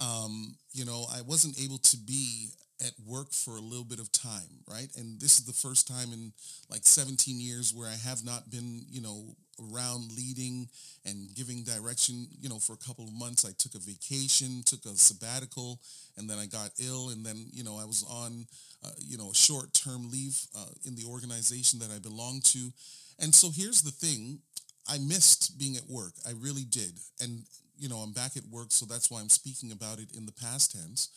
um, 0.00 0.56
you 0.72 0.84
know, 0.84 1.06
I 1.14 1.20
wasn't 1.20 1.60
able 1.62 1.78
to 1.78 1.96
be 1.96 2.48
at 2.84 2.90
work 3.06 3.30
for 3.30 3.54
a 3.54 3.60
little 3.60 3.84
bit 3.84 4.00
of 4.00 4.10
time, 4.10 4.64
right? 4.68 4.88
And 4.98 5.20
this 5.20 5.38
is 5.38 5.44
the 5.44 5.52
first 5.52 5.86
time 5.86 6.12
in 6.12 6.32
like 6.68 6.82
17 6.82 7.38
years 7.38 7.72
where 7.72 7.88
I 7.88 7.94
have 7.94 8.24
not 8.24 8.50
been, 8.50 8.82
you 8.90 9.00
know, 9.00 9.36
around 9.70 10.10
leading 10.16 10.66
and 11.06 11.32
giving 11.36 11.62
direction, 11.62 12.26
you 12.40 12.48
know, 12.48 12.58
for 12.58 12.72
a 12.72 12.84
couple 12.84 13.04
of 13.04 13.12
months. 13.12 13.44
I 13.44 13.52
took 13.56 13.76
a 13.76 13.78
vacation, 13.78 14.64
took 14.66 14.84
a 14.86 14.96
sabbatical, 14.96 15.78
and 16.18 16.28
then 16.28 16.38
I 16.38 16.46
got 16.46 16.70
ill. 16.84 17.10
And 17.10 17.24
then, 17.24 17.46
you 17.52 17.62
know, 17.62 17.78
I 17.80 17.84
was 17.84 18.04
on, 18.10 18.46
uh, 18.84 18.90
you 18.98 19.18
know, 19.18 19.30
a 19.30 19.34
short-term 19.36 20.10
leave 20.10 20.36
uh, 20.58 20.74
in 20.84 20.96
the 20.96 21.04
organization 21.04 21.78
that 21.78 21.92
I 21.94 22.00
belong 22.00 22.40
to. 22.46 22.72
And 23.20 23.32
so 23.32 23.50
here's 23.54 23.82
the 23.82 23.92
thing. 23.92 24.40
I 24.88 24.98
missed 24.98 25.58
being 25.58 25.76
at 25.76 25.88
work. 25.88 26.12
I 26.26 26.32
really 26.38 26.64
did. 26.64 26.98
And, 27.20 27.44
you 27.78 27.88
know, 27.88 27.98
I'm 27.98 28.12
back 28.12 28.36
at 28.36 28.46
work, 28.46 28.68
so 28.70 28.86
that's 28.86 29.10
why 29.10 29.20
I'm 29.20 29.28
speaking 29.28 29.72
about 29.72 29.98
it 29.98 30.08
in 30.16 30.26
the 30.26 30.32
past 30.32 30.72
tense. 30.72 31.08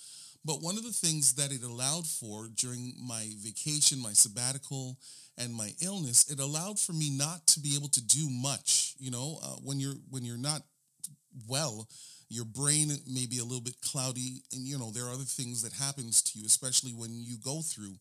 But 0.46 0.62
one 0.62 0.78
of 0.78 0.84
the 0.84 0.92
things 0.92 1.34
that 1.34 1.52
it 1.52 1.64
allowed 1.64 2.06
for 2.06 2.48
during 2.56 2.94
my 3.02 3.30
vacation, 3.42 4.00
my 4.00 4.14
sabbatical, 4.14 4.98
and 5.38 5.54
my 5.54 5.72
illness, 5.82 6.30
it 6.30 6.40
allowed 6.40 6.80
for 6.80 6.94
me 6.94 7.10
not 7.10 7.48
to 7.48 7.60
be 7.60 7.76
able 7.76 7.90
to 7.90 8.02
do 8.02 8.30
much. 8.30 8.94
You 9.00 9.10
know, 9.10 9.40
uh, 9.44 9.56
when 9.64 9.80
you're 9.80 9.96
when 10.10 10.24
you're 10.24 10.38
not 10.38 10.62
well, 11.48 11.88
your 12.30 12.46
brain 12.46 12.92
may 13.08 13.26
be 13.26 13.40
a 13.40 13.44
little 13.44 13.62
bit 13.62 13.82
cloudy, 13.82 14.44
and 14.54 14.66
you 14.68 14.78
know 14.78 14.92
there 14.92 15.06
are 15.06 15.14
other 15.14 15.24
things 15.24 15.62
that 15.64 15.74
happens 15.74 16.22
to 16.22 16.40
you, 16.40 16.46
especially 16.46 16.92
when 16.92 17.24
you 17.24 17.38
go 17.44 17.62
through 17.62 17.96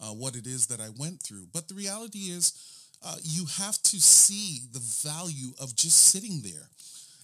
uh, 0.00 0.12
what 0.12 0.36
it 0.36 0.46
is 0.46 0.66
that 0.66 0.80
I 0.80 0.88
went 0.98 1.22
through. 1.22 1.46
But 1.52 1.68
the 1.68 1.74
reality 1.74 2.30
is, 2.30 2.52
uh, 3.04 3.16
you 3.22 3.46
have 3.58 3.80
to 3.82 4.00
see 4.00 4.60
the 4.72 4.80
value 5.08 5.52
of 5.60 5.74
just 5.76 5.98
sitting 5.98 6.40
there. 6.42 6.68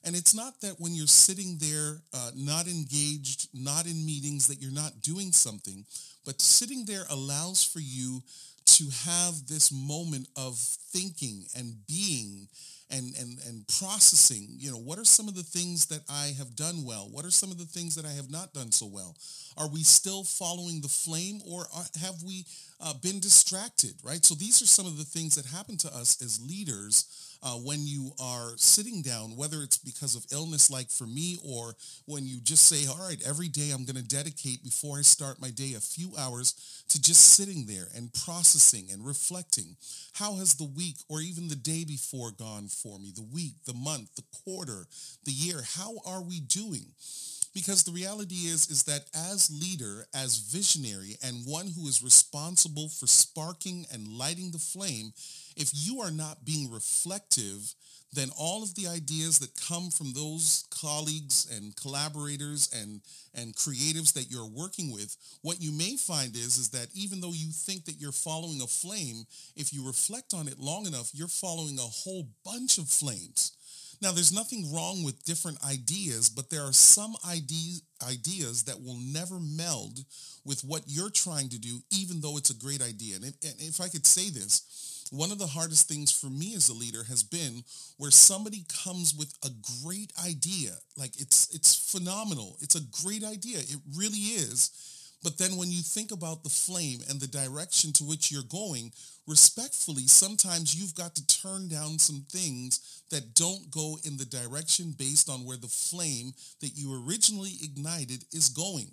And 0.05 0.15
it's 0.15 0.35
not 0.35 0.61
that 0.61 0.77
when 0.79 0.95
you're 0.95 1.09
sitting 1.09 1.59
there, 1.59 1.99
uh, 2.15 2.31
not 2.37 2.69
engaged, 2.69 3.49
not 3.53 3.87
in 3.87 4.07
meetings, 4.07 4.47
that 4.47 4.63
you're 4.63 4.71
not 4.71 5.03
doing 5.03 5.33
something, 5.33 5.85
but 6.25 6.41
sitting 6.41 6.85
there 6.85 7.05
allows 7.11 7.65
for 7.65 7.81
you 7.81 8.23
to 8.67 8.85
have 9.05 9.47
this 9.49 9.73
moment 9.73 10.29
of 10.37 10.57
thinking 10.59 11.45
and 11.57 11.75
being 11.87 12.49
and, 12.91 13.15
and, 13.19 13.39
and 13.49 13.67
processing, 13.67 14.47
you 14.59 14.71
know, 14.71 14.79
what 14.79 14.99
are 14.99 15.05
some 15.05 15.27
of 15.27 15.35
the 15.35 15.43
things 15.43 15.87
that 15.87 16.03
I 16.09 16.35
have 16.39 16.55
done 16.55 16.85
well? 16.85 17.09
What 17.11 17.25
are 17.25 17.31
some 17.31 17.51
of 17.51 17.59
the 17.59 17.65
things 17.65 17.97
that 17.97 18.05
I 18.05 18.13
have 18.13 18.31
not 18.31 18.53
done 18.53 18.71
so 18.71 18.87
well? 18.87 19.17
Are 19.57 19.69
we 19.69 19.83
still 19.83 20.23
following 20.23 20.81
the 20.81 20.89
flame 20.89 21.41
or 21.49 21.67
have 22.01 22.23
we 22.23 22.45
uh, 22.81 22.93
been 23.03 23.21
distracted, 23.21 23.95
right? 24.03 24.25
So 24.25 24.35
these 24.35 24.61
are 24.63 24.67
some 24.67 24.87
of 24.87 24.99
the 24.99 25.05
things 25.05 25.35
that 25.35 25.47
happen 25.47 25.77
to 25.79 25.89
us 25.89 26.21
as 26.23 26.41
leaders 26.47 27.39
uh, 27.43 27.55
when 27.55 27.87
you 27.87 28.13
are 28.21 28.53
sitting 28.57 29.03
down, 29.03 29.37
whether 29.37 29.63
it's 29.63 29.79
because 29.79 30.15
of 30.15 30.27
illness 30.33 30.71
like 30.71 30.91
for 30.91 31.07
me 31.07 31.39
or 31.45 31.75
when 32.07 32.27
you 32.27 32.39
just 32.43 32.67
say, 32.67 32.87
all 32.89 33.09
right, 33.09 33.23
every 33.27 33.49
day 33.49 33.71
I'm 33.71 33.85
going 33.85 33.97
to 33.97 34.03
dedicate 34.03 34.63
before 34.65 34.99
I 34.99 35.03
start 35.03 35.41
my 35.41 35.51
day 35.51 35.75
a 35.75 35.81
few 35.81 36.13
hours 36.19 36.85
to 36.89 37.01
just 37.01 37.35
sitting 37.35 37.67
there 37.67 37.87
and 37.95 38.13
processing 38.13 38.89
and 38.93 39.07
reflecting. 39.07 39.77
How 40.15 40.35
has 40.37 40.55
the 40.55 40.65
week 40.77 40.97
or 41.09 41.21
even 41.21 41.49
the 41.49 41.57
day 41.57 41.85
before 41.85 42.31
gone 42.31 42.69
for 42.69 42.99
me? 42.99 43.13
The 43.15 43.27
week, 43.33 43.55
the 43.65 43.75
month, 43.75 44.15
the 44.17 44.25
quarter, 44.45 44.87
the 45.25 45.33
year. 45.33 45.63
How 45.77 45.95
are 46.07 46.23
we 46.23 46.41
doing? 46.41 46.87
Because 47.57 47.85
the 47.85 47.91
reality 47.91 48.53
is 48.53 48.69
is 48.69 48.83
that 48.83 49.07
as 49.15 49.51
leader 49.51 50.05
as 50.15 50.37
visionary 50.37 51.17
and 51.25 51.47
one 51.47 51.67
who 51.69 51.89
is 51.89 52.05
responsible 52.05 52.91
for 52.91 53.07
sparking 53.07 53.87
and 53.91 54.07
lighting 54.07 54.51
the 54.51 54.59
flame 54.59 55.11
if 55.57 55.71
you 55.73 56.03
are 56.03 56.11
not 56.11 56.45
being 56.45 56.71
reflective, 56.71 57.75
then 58.13 58.29
all 58.39 58.63
of 58.63 58.75
the 58.75 58.87
ideas 58.87 59.39
that 59.39 59.59
come 59.69 59.91
from 59.91 60.13
those 60.13 60.67
colleagues 60.71 61.49
and 61.57 61.75
collaborators 61.77 62.69
and, 62.79 63.01
and 63.35 63.57
creatives 63.57 64.13
that 64.13 64.31
you're 64.31 64.47
working 64.47 64.93
with, 64.93 65.17
what 65.41 65.61
you 65.61 65.73
may 65.73 65.97
find 65.97 66.37
is, 66.37 66.59
is 66.59 66.69
that 66.71 66.89
even 66.95 67.21
though 67.21 67.33
you 67.33 67.51
think 67.51 67.87
that 67.87 67.99
you're 67.99 68.13
following 68.13 68.61
a 68.61 68.67
flame, 68.67 69.25
if 69.57 69.73
you 69.73 69.87
reflect 69.87 70.35
on 70.35 70.47
it 70.47 70.59
long 70.59 70.87
enough, 70.87 71.11
you're 71.15 71.27
following 71.27 71.79
a 71.79 71.83
whole 71.83 72.29
bunch 72.45 72.77
of 72.77 72.89
flames. 72.89 73.56
Now, 74.03 74.13
there's 74.13 74.33
nothing 74.33 74.73
wrong 74.73 75.03
with 75.05 75.25
different 75.25 75.59
ideas, 75.65 76.29
but 76.29 76.51
there 76.51 76.63
are 76.63 76.73
some 76.73 77.17
ideas 77.29 77.83
ideas 78.07 78.65
that 78.65 78.83
will 78.83 78.99
never 79.01 79.41
meld 79.41 80.01
with 80.45 80.63
what 80.63 80.83
you're 80.87 81.11
trying 81.11 81.49
to 81.49 81.59
do, 81.59 81.79
even 81.91 82.21
though 82.21 82.37
it's 82.37 82.51
a 82.51 82.55
great 82.55 82.83
idea. 82.83 83.17
And 83.17 83.25
if, 83.25 83.35
and 83.43 83.55
if 83.59 83.81
I 83.81 83.89
could 83.89 84.07
say 84.07 84.29
this, 84.29 85.07
one 85.11 85.33
of 85.33 85.39
the 85.39 85.47
hardest 85.47 85.89
things 85.89 86.11
for 86.11 86.27
me 86.27 86.55
as 86.55 86.69
a 86.69 86.75
leader 86.75 87.05
has 87.05 87.23
been 87.23 87.63
where 87.97 88.11
somebody 88.11 88.65
comes 88.85 89.15
with 89.15 89.33
a 89.45 89.51
great 89.83 90.13
idea. 90.25 90.73
Like 90.97 91.21
it's 91.21 91.55
it's 91.55 91.75
phenomenal. 91.75 92.57
It's 92.61 92.75
a 92.75 93.03
great 93.03 93.25
idea. 93.25 93.59
It 93.59 93.79
really 93.97 94.19
is 94.19 94.96
but 95.23 95.39
then 95.39 95.57
when 95.57 95.71
you 95.71 95.83
think 95.83 96.13
about 96.13 96.43
the 96.43 96.49
flame 96.49 97.01
and 97.09 97.21
the 97.21 97.27
direction 97.27 97.93
to 97.93 98.05
which 98.05 98.31
you're 98.31 98.43
going 98.49 98.93
respectfully 99.27 100.07
sometimes 100.07 100.75
you've 100.75 100.95
got 100.95 101.15
to 101.15 101.27
turn 101.27 101.69
down 101.69 101.99
some 101.99 102.25
things 102.31 103.03
that 103.11 103.35
don't 103.35 103.71
go 103.71 103.99
in 104.05 104.17
the 104.17 104.25
direction 104.25 104.95
based 104.97 105.29
on 105.29 105.45
where 105.45 105.57
the 105.57 105.67
flame 105.67 106.33
that 106.61 106.77
you 106.77 107.03
originally 107.07 107.53
ignited 107.63 108.25
is 108.33 108.49
going 108.49 108.89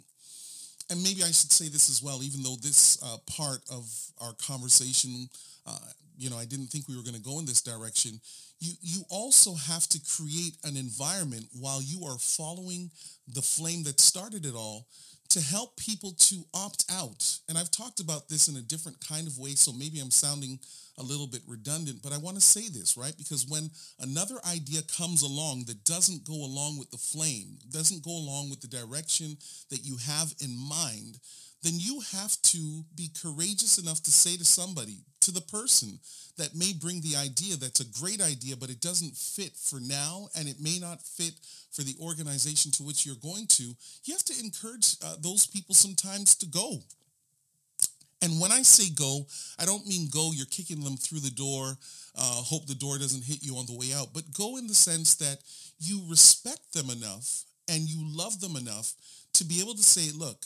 and 0.90 1.02
maybe 1.02 1.24
I 1.24 1.32
should 1.32 1.52
say 1.52 1.70
this 1.70 1.90
as 1.90 2.04
well, 2.04 2.22
even 2.22 2.44
though 2.44 2.58
this 2.58 3.02
uh, 3.02 3.16
part 3.26 3.62
of 3.72 3.90
our 4.20 4.34
conversation 4.46 5.30
uh, 5.66 5.80
you 6.18 6.30
know, 6.30 6.38
I 6.38 6.46
didn't 6.46 6.68
think 6.68 6.88
we 6.88 6.96
were 6.96 7.04
going 7.04 7.16
to 7.16 7.22
go 7.22 7.40
in 7.40 7.46
this 7.46 7.62
direction. 7.62 8.20
You, 8.60 8.74
you 8.82 9.04
also 9.10 9.56
have 9.56 9.88
to 9.90 10.00
create 10.16 10.56
an 10.64 10.78
environment 10.78 11.48
while 11.60 11.82
you 11.82 12.06
are 12.06 12.18
following 12.18 12.92
the 13.28 13.42
flame 13.42 13.84
that 13.84 14.00
started 14.00 14.46
it 14.46 14.56
all 14.56 14.88
to 15.34 15.42
help 15.42 15.76
people 15.78 16.12
to 16.12 16.44
opt 16.54 16.86
out. 16.92 17.40
And 17.50 17.58
I've 17.58 17.72
talked 17.72 18.00
about 18.00 18.30
this 18.30 18.48
in 18.48 18.56
a 18.56 18.62
different 18.62 18.98
kind 19.08 19.26
of 19.26 19.40
way, 19.40 19.56
so 19.56 19.74
maybe 19.74 20.00
I'm 20.00 20.12
sounding 20.12 20.60
a 21.00 21.04
little 21.04 21.26
bit 21.26 21.42
redundant, 21.48 22.04
but 22.04 22.14
I 22.14 22.20
want 22.20 22.38
to 22.38 22.42
say 22.42 22.70
this, 22.70 22.96
right? 22.96 23.16
Because 23.18 23.48
when 23.50 23.72
another 24.00 24.36
idea 24.48 24.82
comes 24.96 25.24
along 25.24 25.64
that 25.66 25.86
doesn't 25.86 26.24
go 26.24 26.36
along 26.36 26.78
with 26.78 26.92
the 26.92 26.98
flame, 26.98 27.58
doesn't 27.72 28.04
go 28.04 28.12
along 28.12 28.52
with 28.52 28.62
the 28.62 28.68
direction 28.68 29.36
that 29.72 29.84
you 29.84 29.98
have 30.06 30.32
in 30.40 30.56
mind, 30.56 31.18
then 31.64 31.74
you 31.78 32.02
have 32.12 32.40
to 32.42 32.84
be 32.96 33.10
courageous 33.22 33.78
enough 33.78 34.04
to 34.04 34.12
say 34.12 34.38
to 34.38 34.46
somebody, 34.46 35.00
to 35.22 35.32
the 35.32 35.42
person 35.42 36.00
that 36.38 36.56
may 36.56 36.74
bring 36.74 37.00
the 37.02 37.16
idea 37.16 37.56
that's 37.56 37.80
a 37.80 38.00
great 38.00 38.22
idea, 38.22 38.56
but 38.58 38.70
it 38.70 38.82
doesn't 38.82 39.16
fit 39.16 39.54
for 39.56 39.80
now 39.80 40.28
and 40.36 40.48
it 40.48 40.58
may 40.62 40.78
not 40.80 41.02
fit 41.02 41.34
for 41.72 41.84
the 41.84 41.96
organization 42.02 42.72
to 42.72 42.84
which 42.84 43.06
you're 43.06 43.16
going 43.16 43.48
to, 43.48 43.64
you 44.04 44.14
have 44.14 44.26
to 44.26 44.40
encourage 44.44 44.98
uh, 45.04 45.16
those 45.22 45.48
people 45.48 45.74
sometimes 45.74 46.36
to 46.36 46.46
go. 46.46 46.80
And 48.22 48.40
when 48.40 48.52
I 48.52 48.62
say 48.62 48.94
go, 48.94 49.28
I 49.60 49.66
don't 49.66 49.88
mean 49.88 50.08
go, 50.12 50.32
you're 50.34 50.46
kicking 50.46 50.84
them 50.84 50.98
through 50.98 51.20
the 51.20 51.32
door, 51.32 51.78
uh, 52.16 52.42
hope 52.44 52.68
the 52.68 52.76
door 52.76 52.98
doesn't 52.98 53.24
hit 53.24 53.44
you 53.44 53.56
on 53.58 53.66
the 53.66 53.78
way 53.78 53.94
out, 53.94 54.14
but 54.14 54.34
go 54.34 54.58
in 54.58 54.68
the 54.68 54.74
sense 54.74 55.16
that 55.16 55.40
you 55.80 56.02
respect 56.08 56.74
them 56.74 56.90
enough 56.90 57.44
and 57.70 57.82
you 57.82 58.00
love 58.06 58.40
them 58.40 58.56
enough 58.56 58.94
to 59.34 59.44
be 59.44 59.60
able 59.60 59.74
to 59.74 59.84
say, 59.84 60.16
look, 60.18 60.38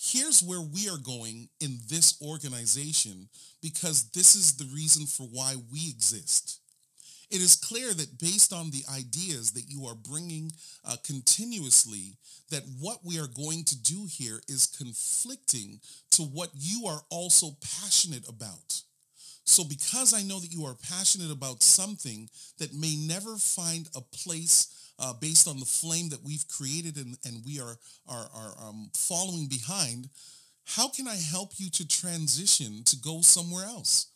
here's 0.00 0.42
where 0.42 0.62
we 0.62 0.88
are 0.88 0.98
going 0.98 1.48
in 1.60 1.78
this 1.88 2.20
organization 2.22 3.28
because 3.60 4.10
this 4.10 4.34
is 4.34 4.56
the 4.56 4.68
reason 4.74 5.04
for 5.06 5.24
why 5.24 5.54
we 5.70 5.90
exist. 5.90 6.60
It 7.30 7.40
is 7.40 7.54
clear 7.54 7.92
that 7.92 8.18
based 8.18 8.52
on 8.52 8.70
the 8.70 8.82
ideas 8.92 9.52
that 9.52 9.68
you 9.68 9.84
are 9.86 9.94
bringing 9.94 10.50
uh, 10.84 10.96
continuously, 11.04 12.16
that 12.50 12.64
what 12.80 13.04
we 13.04 13.20
are 13.20 13.28
going 13.28 13.62
to 13.64 13.80
do 13.80 14.06
here 14.10 14.40
is 14.48 14.66
conflicting 14.66 15.80
to 16.12 16.22
what 16.22 16.50
you 16.54 16.86
are 16.86 17.02
also 17.10 17.50
passionate 17.80 18.28
about. 18.28 18.82
So 19.44 19.64
because 19.64 20.14
I 20.14 20.22
know 20.22 20.40
that 20.40 20.52
you 20.52 20.64
are 20.64 20.76
passionate 20.88 21.30
about 21.30 21.62
something 21.62 22.28
that 22.58 22.74
may 22.74 22.96
never 22.96 23.36
find 23.36 23.88
a 23.94 24.00
place 24.00 24.89
uh, 25.00 25.14
based 25.14 25.48
on 25.48 25.58
the 25.58 25.66
flame 25.66 26.10
that 26.10 26.22
we've 26.22 26.46
created 26.48 26.96
and, 26.96 27.16
and 27.24 27.44
we 27.44 27.60
are, 27.60 27.76
are, 28.08 28.28
are 28.34 28.54
um, 28.68 28.90
following 28.94 29.48
behind, 29.48 30.08
how 30.64 30.88
can 30.88 31.08
I 31.08 31.16
help 31.16 31.52
you 31.56 31.70
to 31.70 31.88
transition 31.88 32.84
to 32.84 32.96
go 32.96 33.22
somewhere 33.22 33.64
else? 33.64 34.06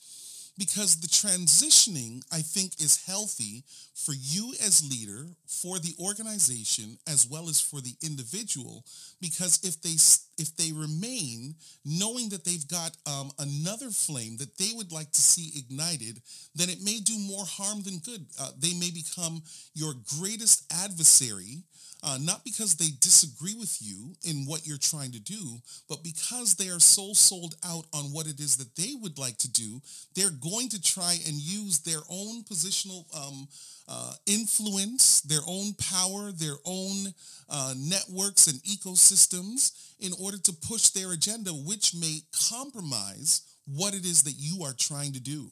because 0.58 0.96
the 1.00 1.08
transitioning 1.08 2.22
i 2.32 2.40
think 2.40 2.80
is 2.80 3.04
healthy 3.06 3.64
for 3.94 4.12
you 4.12 4.52
as 4.64 4.88
leader 4.88 5.26
for 5.46 5.78
the 5.78 5.94
organization 6.00 6.98
as 7.06 7.26
well 7.28 7.48
as 7.48 7.60
for 7.60 7.80
the 7.80 7.94
individual 8.02 8.84
because 9.20 9.58
if 9.62 9.80
they 9.82 9.96
if 10.38 10.56
they 10.56 10.72
remain 10.72 11.54
knowing 11.84 12.28
that 12.28 12.44
they've 12.44 12.68
got 12.68 12.96
um, 13.06 13.30
another 13.38 13.90
flame 13.90 14.36
that 14.38 14.56
they 14.58 14.70
would 14.74 14.92
like 14.92 15.10
to 15.12 15.20
see 15.20 15.58
ignited 15.58 16.20
then 16.54 16.68
it 16.68 16.82
may 16.82 16.98
do 17.00 17.18
more 17.18 17.44
harm 17.44 17.82
than 17.82 17.98
good. 17.98 18.26
Uh, 18.40 18.50
they 18.58 18.74
may 18.74 18.90
become 18.90 19.42
your 19.74 19.94
greatest 20.18 20.64
adversary 20.84 21.62
uh, 22.06 22.18
not 22.20 22.44
because 22.44 22.74
they 22.74 22.90
disagree 23.00 23.54
with 23.54 23.78
you 23.80 24.14
in 24.24 24.44
what 24.44 24.66
you're 24.66 24.76
trying 24.76 25.10
to 25.12 25.20
do, 25.20 25.56
but 25.88 26.04
because 26.04 26.54
they 26.54 26.68
are 26.68 26.78
so 26.80 27.14
sold 27.14 27.54
out 27.64 27.86
on 27.94 28.12
what 28.12 28.26
it 28.26 28.38
is 28.40 28.58
that 28.58 28.76
they 28.76 28.94
would 29.00 29.18
like 29.18 29.38
to 29.38 29.50
do, 29.50 29.80
they're 30.14 30.28
going 30.28 30.68
to 30.68 30.82
try 30.82 31.16
and 31.26 31.34
use 31.34 31.78
their 31.78 32.02
own 32.10 32.44
positional 32.44 33.06
um, 33.16 33.48
uh, 33.88 34.12
influence, 34.26 35.20
their 35.22 35.42
own 35.46 35.74
power, 35.74 36.32
their 36.32 36.56
own 36.64 37.12
uh, 37.48 37.74
networks 37.76 38.46
and 38.46 38.62
ecosystems 38.62 39.72
in 40.00 40.12
order 40.20 40.38
to 40.38 40.52
push 40.52 40.88
their 40.88 41.12
agenda, 41.12 41.50
which 41.50 41.94
may 41.94 42.20
compromise 42.50 43.42
what 43.66 43.94
it 43.94 44.04
is 44.04 44.22
that 44.22 44.34
you 44.36 44.64
are 44.64 44.74
trying 44.74 45.12
to 45.12 45.20
do. 45.20 45.50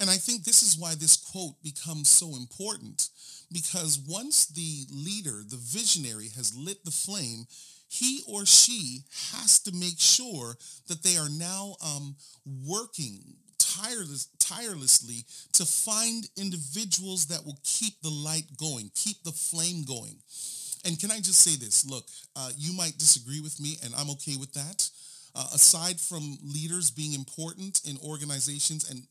And 0.00 0.08
I 0.08 0.16
think 0.16 0.44
this 0.44 0.62
is 0.62 0.78
why 0.78 0.94
this 0.94 1.16
quote 1.16 1.60
becomes 1.62 2.08
so 2.08 2.36
important 2.36 3.08
because 3.52 3.98
once 3.98 4.46
the 4.46 4.86
leader, 4.92 5.42
the 5.48 5.56
visionary, 5.56 6.28
has 6.36 6.54
lit 6.54 6.84
the 6.84 6.90
flame, 6.90 7.46
he 7.88 8.20
or 8.28 8.44
she 8.44 9.04
has 9.32 9.58
to 9.60 9.72
make 9.74 9.98
sure 9.98 10.56
that 10.86 11.02
they 11.02 11.16
are 11.16 11.30
now 11.30 11.76
um, 11.82 12.14
working 12.66 13.22
tireless, 13.76 14.28
tirelessly 14.38 15.24
to 15.52 15.64
find 15.64 16.28
individuals 16.36 17.26
that 17.26 17.44
will 17.44 17.58
keep 17.64 18.00
the 18.02 18.10
light 18.10 18.46
going, 18.56 18.90
keep 18.94 19.22
the 19.24 19.32
flame 19.32 19.84
going. 19.84 20.16
And 20.84 20.98
can 20.98 21.10
I 21.10 21.18
just 21.18 21.40
say 21.40 21.56
this? 21.56 21.84
Look, 21.84 22.04
uh, 22.36 22.50
you 22.56 22.72
might 22.72 22.98
disagree 22.98 23.40
with 23.40 23.60
me, 23.60 23.76
and 23.84 23.94
I'm 23.94 24.10
okay 24.10 24.36
with 24.36 24.52
that. 24.54 24.88
Uh, 25.34 25.46
aside 25.54 26.00
from 26.00 26.38
leaders 26.42 26.90
being 26.90 27.12
important 27.14 27.82
in 27.84 27.98
organizations, 28.04 28.88
and 28.90 29.02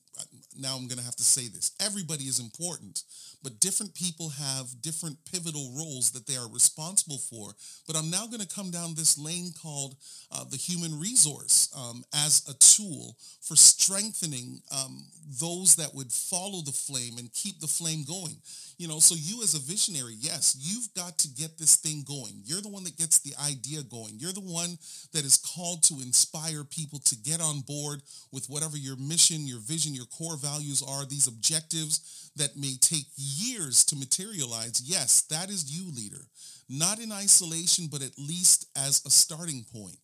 now 0.58 0.76
I'm 0.76 0.88
going 0.88 1.00
to 1.00 1.06
have 1.06 1.16
to 1.16 1.24
say 1.24 1.48
this 1.48 1.72
everybody 1.80 2.24
is 2.24 2.40
important, 2.40 3.04
but 3.44 3.60
different 3.60 3.94
people 3.94 4.30
have 4.30 4.82
different 4.82 5.18
pivotal 5.32 5.74
roles 5.78 6.12
that 6.12 6.28
they 6.28 6.36
are 6.36 6.52
responsible 6.52 7.18
for. 7.18 7.54
But 7.86 7.96
I'm 7.96 8.10
now 8.10 8.26
going 8.28 8.42
to 8.42 8.56
come 8.56 8.72
down 8.72 8.96
this 8.96 9.18
lane 9.18 9.52
called 9.62 9.96
uh, 10.32 10.44
the 10.50 10.58
human 10.58 11.00
resource 11.00 11.70
um, 11.78 12.04
as 12.14 12.44
a 12.50 12.54
tool 12.56 13.16
for 13.42 13.56
strengthening 13.56 14.62
um, 14.72 15.06
those 15.40 15.76
that 15.76 15.94
would 15.94 16.12
follow 16.12 16.62
the 16.62 16.72
flame 16.72 17.18
and 17.18 17.34
keep 17.34 17.60
the 17.60 17.68
flame 17.68 18.04
going. 18.08 18.36
You 18.78 18.88
know, 18.88 19.00
so 19.00 19.16
you 19.18 19.42
as 19.44 19.56
a 19.56 19.60
visionary, 19.60 20.16
yes, 20.20 20.56
you've 20.60 20.94
got 20.94 21.18
to 21.20 21.30
get 21.30 21.58
this 21.58 21.78
thing 21.78 22.04
going. 22.08 22.42
You're 22.44 22.62
the 22.62 22.70
one 22.70 22.84
that 22.84 22.98
gets 22.98 23.20
the 23.20 23.34
idea 23.44 23.82
going. 23.84 24.20
You're 24.20 24.34
the 24.34 24.42
one 24.42 24.78
that 25.14 25.26
is 25.26 25.38
called 25.38 25.84
to 25.84 25.96
inspire 25.96 26.64
people 26.64 27.00
to 27.06 27.16
get 27.16 27.42
on 27.42 27.62
board 27.62 28.02
with 28.32 28.48
whatever 28.48 28.78
your 28.78 28.96
mission, 28.98 29.48
your 29.48 29.60
vision, 29.60 29.96
your 29.96 30.06
core 30.12 30.38
values 30.38 30.84
are, 30.88 31.06
these 31.06 31.28
objectives 31.28 32.32
that 32.36 32.58
may 32.58 32.76
take 32.80 33.08
years 33.16 33.84
to 33.86 33.96
materialize. 33.96 34.82
Yes, 34.86 35.22
that 35.30 35.50
is 35.50 35.72
you, 35.72 35.92
leader. 35.92 36.26
Not 36.70 37.00
in 37.00 37.12
isolation, 37.12 37.88
but 37.92 38.02
at 38.02 38.18
least 38.18 38.68
as 38.76 39.04
a 39.06 39.10
starting 39.10 39.66
point. 39.74 39.98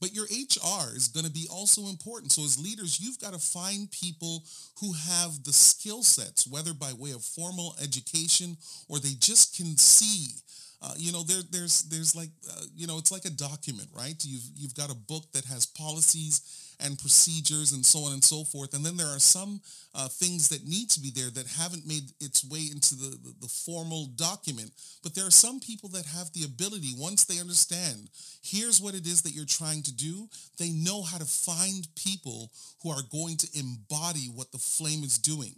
But 0.00 0.14
your 0.14 0.24
HR 0.24 0.94
is 0.94 1.08
going 1.08 1.26
to 1.26 1.32
be 1.32 1.48
also 1.50 1.88
important. 1.88 2.32
So 2.32 2.44
as 2.44 2.62
leaders, 2.62 3.00
you've 3.00 3.18
got 3.18 3.32
to 3.32 3.38
find 3.38 3.90
people 3.90 4.44
who 4.80 4.92
have 4.92 5.42
the 5.44 5.52
skill 5.52 6.02
sets, 6.02 6.46
whether 6.46 6.72
by 6.72 6.92
way 6.92 7.10
of 7.10 7.24
formal 7.24 7.74
education 7.82 8.56
or 8.88 8.98
they 8.98 9.14
just 9.18 9.56
can 9.56 9.76
see 9.76 10.34
uh, 10.80 10.94
you 10.96 11.12
know, 11.12 11.22
there, 11.24 11.42
there's, 11.50 11.82
there's 11.84 12.14
like, 12.14 12.30
uh, 12.50 12.62
you 12.76 12.86
know, 12.86 12.98
it's 12.98 13.10
like 13.10 13.24
a 13.24 13.30
document, 13.30 13.88
right? 13.96 14.14
You've, 14.24 14.48
you've 14.56 14.74
got 14.74 14.90
a 14.90 14.94
book 14.94 15.32
that 15.32 15.44
has 15.46 15.66
policies 15.66 16.68
and 16.80 16.98
procedures 16.98 17.72
and 17.72 17.84
so 17.84 18.00
on 18.00 18.12
and 18.12 18.22
so 18.22 18.44
forth. 18.44 18.74
And 18.74 18.86
then 18.86 18.96
there 18.96 19.08
are 19.08 19.18
some 19.18 19.60
uh, 19.94 20.06
things 20.06 20.48
that 20.50 20.66
need 20.66 20.90
to 20.90 21.00
be 21.00 21.10
there 21.10 21.30
that 21.30 21.46
haven't 21.58 21.86
made 21.86 22.12
its 22.20 22.44
way 22.44 22.68
into 22.70 22.94
the, 22.94 23.18
the, 23.18 23.34
the, 23.40 23.48
formal 23.48 24.06
document. 24.14 24.70
But 25.02 25.14
there 25.14 25.26
are 25.26 25.32
some 25.32 25.58
people 25.58 25.88
that 25.90 26.06
have 26.06 26.32
the 26.32 26.44
ability, 26.44 26.94
once 26.96 27.24
they 27.24 27.40
understand, 27.40 28.08
here's 28.42 28.80
what 28.80 28.94
it 28.94 29.06
is 29.06 29.22
that 29.22 29.34
you're 29.34 29.44
trying 29.44 29.82
to 29.82 29.92
do, 29.92 30.28
they 30.58 30.70
know 30.70 31.02
how 31.02 31.18
to 31.18 31.24
find 31.24 31.88
people 31.96 32.52
who 32.82 32.90
are 32.90 33.02
going 33.10 33.36
to 33.38 33.48
embody 33.58 34.30
what 34.32 34.52
the 34.52 34.58
flame 34.58 35.02
is 35.02 35.18
doing. 35.18 35.54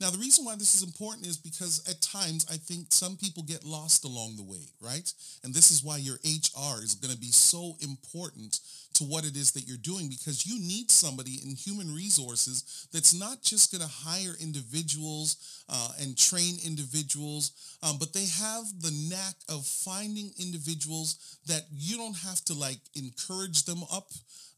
Now, 0.00 0.10
the 0.10 0.18
reason 0.18 0.44
why 0.44 0.56
this 0.56 0.74
is 0.74 0.82
important 0.82 1.26
is 1.26 1.36
because 1.36 1.88
at 1.88 2.02
times 2.02 2.46
I 2.50 2.56
think 2.56 2.86
some 2.90 3.16
people 3.16 3.44
get 3.44 3.64
lost 3.64 4.04
along 4.04 4.36
the 4.36 4.42
way, 4.42 4.63
right? 4.80 5.12
And 5.42 5.54
this 5.54 5.70
is 5.70 5.82
why 5.84 5.98
your 5.98 6.16
HR 6.24 6.82
is 6.82 6.94
going 6.94 7.12
to 7.12 7.20
be 7.20 7.32
so 7.32 7.76
important 7.80 8.60
to 8.94 9.04
what 9.04 9.24
it 9.24 9.36
is 9.36 9.52
that 9.52 9.66
you're 9.66 9.76
doing 9.76 10.08
because 10.08 10.46
you 10.46 10.58
need 10.58 10.90
somebody 10.90 11.40
in 11.44 11.54
human 11.54 11.94
resources 11.94 12.86
that's 12.92 13.18
not 13.18 13.42
just 13.42 13.72
going 13.72 13.82
to 13.82 13.88
hire 13.88 14.34
individuals 14.40 15.64
uh, 15.68 15.90
and 16.00 16.16
train 16.16 16.56
individuals, 16.64 17.76
um, 17.82 17.96
but 17.98 18.12
they 18.12 18.26
have 18.26 18.64
the 18.80 18.92
knack 19.08 19.34
of 19.48 19.66
finding 19.66 20.30
individuals 20.38 21.38
that 21.46 21.62
you 21.72 21.96
don't 21.96 22.16
have 22.18 22.44
to 22.44 22.54
like 22.54 22.80
encourage 22.94 23.64
them 23.64 23.82
up. 23.92 24.10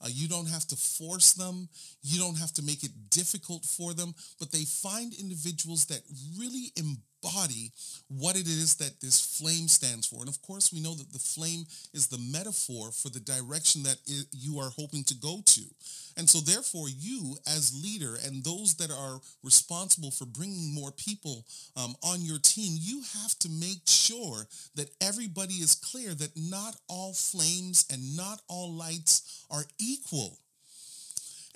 Uh, 0.05 0.09
you 0.11 0.29
don't 0.29 0.49
have 0.49 0.67
to 0.67 0.77
force 0.77 1.33
them. 1.33 1.69
You 2.03 2.19
don't 2.19 2.39
have 2.39 2.53
to 2.55 2.63
make 2.63 2.85
it 2.85 2.91
difficult 3.11 3.65
for 3.65 3.95
them, 3.95 4.15
but 4.39 4.53
they 4.53 4.65
find 4.65 5.15
individuals 5.15 5.87
that 5.87 6.03
really 6.39 6.73
embody 6.77 7.73
what 8.09 8.37
it 8.37 8.47
is 8.47 8.77
that 8.77 9.01
this 9.01 9.21
flame 9.21 9.69
stands 9.69 10.07
for. 10.07 10.21
And 10.21 10.29
of 10.29 10.41
course, 10.43 10.73
we 10.73 10.81
know 10.81 10.95
that 10.95 11.13
the 11.13 11.19
flame 11.19 11.65
is 11.93 12.07
the 12.07 12.19
metaphor 12.19 12.93
for 12.93 13.09
the 13.09 13.21
direction 13.21 13.83
that 13.85 13.97
you 14.33 14.59
are 14.59 14.71
hoping 14.71 15.05
to 15.05 15.15
go 15.15 15.41
to. 15.45 15.63
And 16.17 16.29
so 16.29 16.41
therefore, 16.41 16.89
you 16.89 17.37
as 17.47 17.79
leader 17.83 18.17
and 18.25 18.43
those 18.43 18.75
that 18.77 18.91
are 18.91 19.21
responsible 19.43 20.11
for 20.11 20.25
bringing 20.25 20.73
more 20.73 20.91
people 20.93 21.45
um, 21.77 21.95
on 22.03 22.23
your 22.23 22.39
team, 22.39 22.77
you 22.81 23.03
have 23.21 23.39
to 23.41 23.51
make 23.51 23.83
sure 23.87 24.47
that 24.77 24.91
everybody 25.01 25.55
is 25.55 25.75
clear 25.75 26.15
that 26.15 26.37
not 26.37 26.77
all 26.89 27.13
flames 27.13 27.85
and 27.93 28.17
not 28.17 28.41
all 28.49 28.73
lights 28.73 29.45
are 29.51 29.65
equal. 29.79 30.39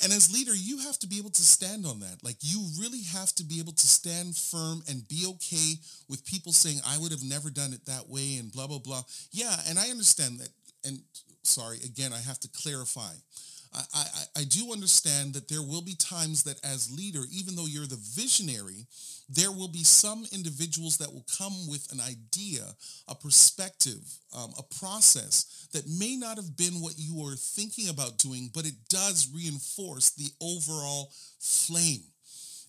And 0.03 0.13
as 0.13 0.33
leader, 0.33 0.55
you 0.55 0.79
have 0.79 0.99
to 1.01 1.07
be 1.07 1.19
able 1.19 1.31
to 1.31 1.43
stand 1.43 1.85
on 1.85 2.01
that. 2.01 2.19
Like 2.23 2.37
you 2.41 2.67
really 2.81 3.03
have 3.13 3.35
to 3.35 3.45
be 3.45 3.61
able 3.61 3.73
to 3.73 3.87
stand 3.87 4.35
firm 4.37 4.83
and 4.89 5.07
be 5.09 5.27
okay 5.27 5.75
with 6.09 6.25
people 6.25 6.53
saying, 6.53 6.81
I 6.87 6.99
would 6.99 7.13
have 7.13 7.23
never 7.23 7.51
done 7.51 7.73
it 7.73 7.85
that 7.87 8.09
way 8.09 8.37
and 8.39 8.51
blah, 8.51 8.67
blah, 8.67 8.79
blah. 8.79 9.03
Yeah, 9.31 9.55
and 9.69 9.79
I 9.79 9.91
understand 9.91 10.41
that. 10.41 10.49
And 10.85 11.01
sorry, 11.51 11.79
again, 11.85 12.13
I 12.13 12.21
have 12.21 12.39
to 12.41 12.49
clarify. 12.49 13.13
I, 13.73 13.83
I, 13.95 14.05
I 14.41 14.45
do 14.45 14.73
understand 14.73 15.35
that 15.35 15.49
there 15.49 15.63
will 15.63 15.83
be 15.83 15.95
times 15.95 16.43
that 16.45 16.65
as 16.65 16.91
leader, 16.91 17.23
even 17.31 17.55
though 17.55 17.67
you're 17.67 17.87
the 17.87 18.01
visionary, 18.15 18.87
there 19.29 19.53
will 19.53 19.69
be 19.69 19.85
some 19.85 20.27
individuals 20.33 20.99
that 20.99 21.13
will 21.13 21.27
come 21.39 21.69
with 21.69 21.91
an 21.93 22.01
idea, 22.01 22.65
a 23.07 23.15
perspective, 23.15 24.01
um, 24.37 24.53
a 24.59 24.63
process 24.81 25.69
that 25.73 25.87
may 25.87 26.17
not 26.17 26.37
have 26.37 26.57
been 26.57 26.81
what 26.81 26.95
you 26.99 27.15
were 27.15 27.37
thinking 27.37 27.89
about 27.89 28.19
doing, 28.19 28.51
but 28.53 28.67
it 28.67 28.75
does 28.89 29.31
reinforce 29.33 30.11
the 30.11 30.31
overall 30.41 31.13
flame. 31.39 32.03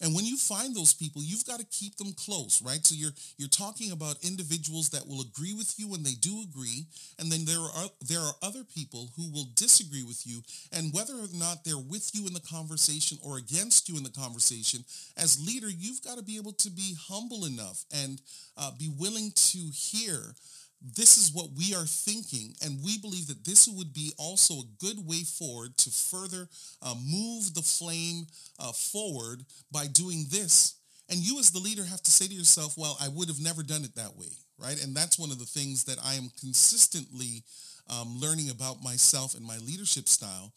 And 0.02 0.16
when 0.16 0.26
you 0.26 0.36
find 0.36 0.76
those 0.76 0.94
people, 0.94 1.22
you've 1.24 1.46
got 1.46 1.60
to 1.60 1.66
keep 1.66 1.96
them 1.98 2.14
close, 2.14 2.62
right? 2.62 2.84
So 2.86 2.96
you're 2.96 3.14
you're 3.38 3.48
talking 3.50 3.92
about 3.92 4.18
individuals 4.24 4.90
that 4.90 5.08
will 5.08 5.22
agree 5.22 5.54
with 5.54 5.76
you 5.78 5.88
when 5.88 6.04
they 6.04 6.14
do 6.20 6.42
agree, 6.42 6.86
and 7.20 7.32
then 7.32 7.46
there 7.46 7.60
are 7.60 7.90
there 8.08 8.20
are 8.20 8.34
other 8.42 8.64
people 8.64 9.10
who 9.16 9.32
will 9.32 9.48
disagree 9.56 10.04
with 10.04 10.26
you, 10.26 10.42
and 10.74 10.92
whether 10.92 11.14
or 11.14 11.30
not 11.34 11.64
they're 11.64 11.78
with 11.78 12.12
you 12.14 12.26
in 12.26 12.34
the 12.34 12.42
conversation 12.42 13.20
or 13.24 13.38
against 13.38 13.88
you 13.88 13.96
in 13.96 14.04
the 14.04 14.10
conversation, 14.10 14.84
as 15.18 15.46
leader, 15.46 15.70
you've 15.70 16.04
got 16.04 16.18
to 16.18 16.24
be 16.24 16.38
able 16.38 16.54
to 16.54 16.72
be 16.72 16.96
humble 17.00 17.46
enough 17.46 17.86
and 17.94 18.22
uh, 18.58 18.72
be 18.80 18.90
willing 18.98 19.32
to 19.36 19.60
hear 19.72 20.34
this 20.82 21.18
is 21.18 21.32
what 21.32 21.52
we 21.56 21.76
are 21.76 21.86
thinking, 21.86 22.56
and 22.64 22.84
we 22.84 22.98
believe 22.98 23.28
that 23.28 23.46
this 23.46 23.68
would 23.68 23.94
be 23.94 24.12
also 24.18 24.56
a 24.56 24.70
good 24.80 25.06
way 25.08 25.24
forward 25.24 25.78
to 25.78 25.92
further 25.92 26.50
uh, 26.82 26.96
move 27.06 27.54
the 27.54 27.62
flame 27.62 28.26
uh, 28.60 28.72
forward 28.72 29.46
by 29.72 29.86
doing 29.88 30.26
this. 30.30 30.76
And 31.10 31.20
you, 31.20 31.40
as 31.40 31.52
the 31.52 31.60
leader, 31.60 31.84
have 31.84 32.02
to 32.02 32.12
say 32.12 32.26
to 32.28 32.34
yourself, 32.34 32.78
well, 32.78 32.98
I 33.00 33.10
would 33.10 33.28
have 33.28 33.40
never 33.40 33.64
done 33.64 33.84
it 33.84 33.96
that 33.96 34.18
way, 34.18 34.32
right? 34.58 34.82
And 34.84 34.96
that's 34.96 35.20
one 35.20 35.30
of 35.32 35.40
the 35.40 35.46
things 35.46 35.84
that 35.84 35.98
I 36.04 36.16
am 36.16 36.32
consistently 36.40 37.44
um, 37.90 38.18
learning 38.20 38.50
about 38.50 38.82
myself 38.82 39.36
and 39.36 39.46
my 39.46 39.58
leadership 39.58 40.08
style. 40.08 40.54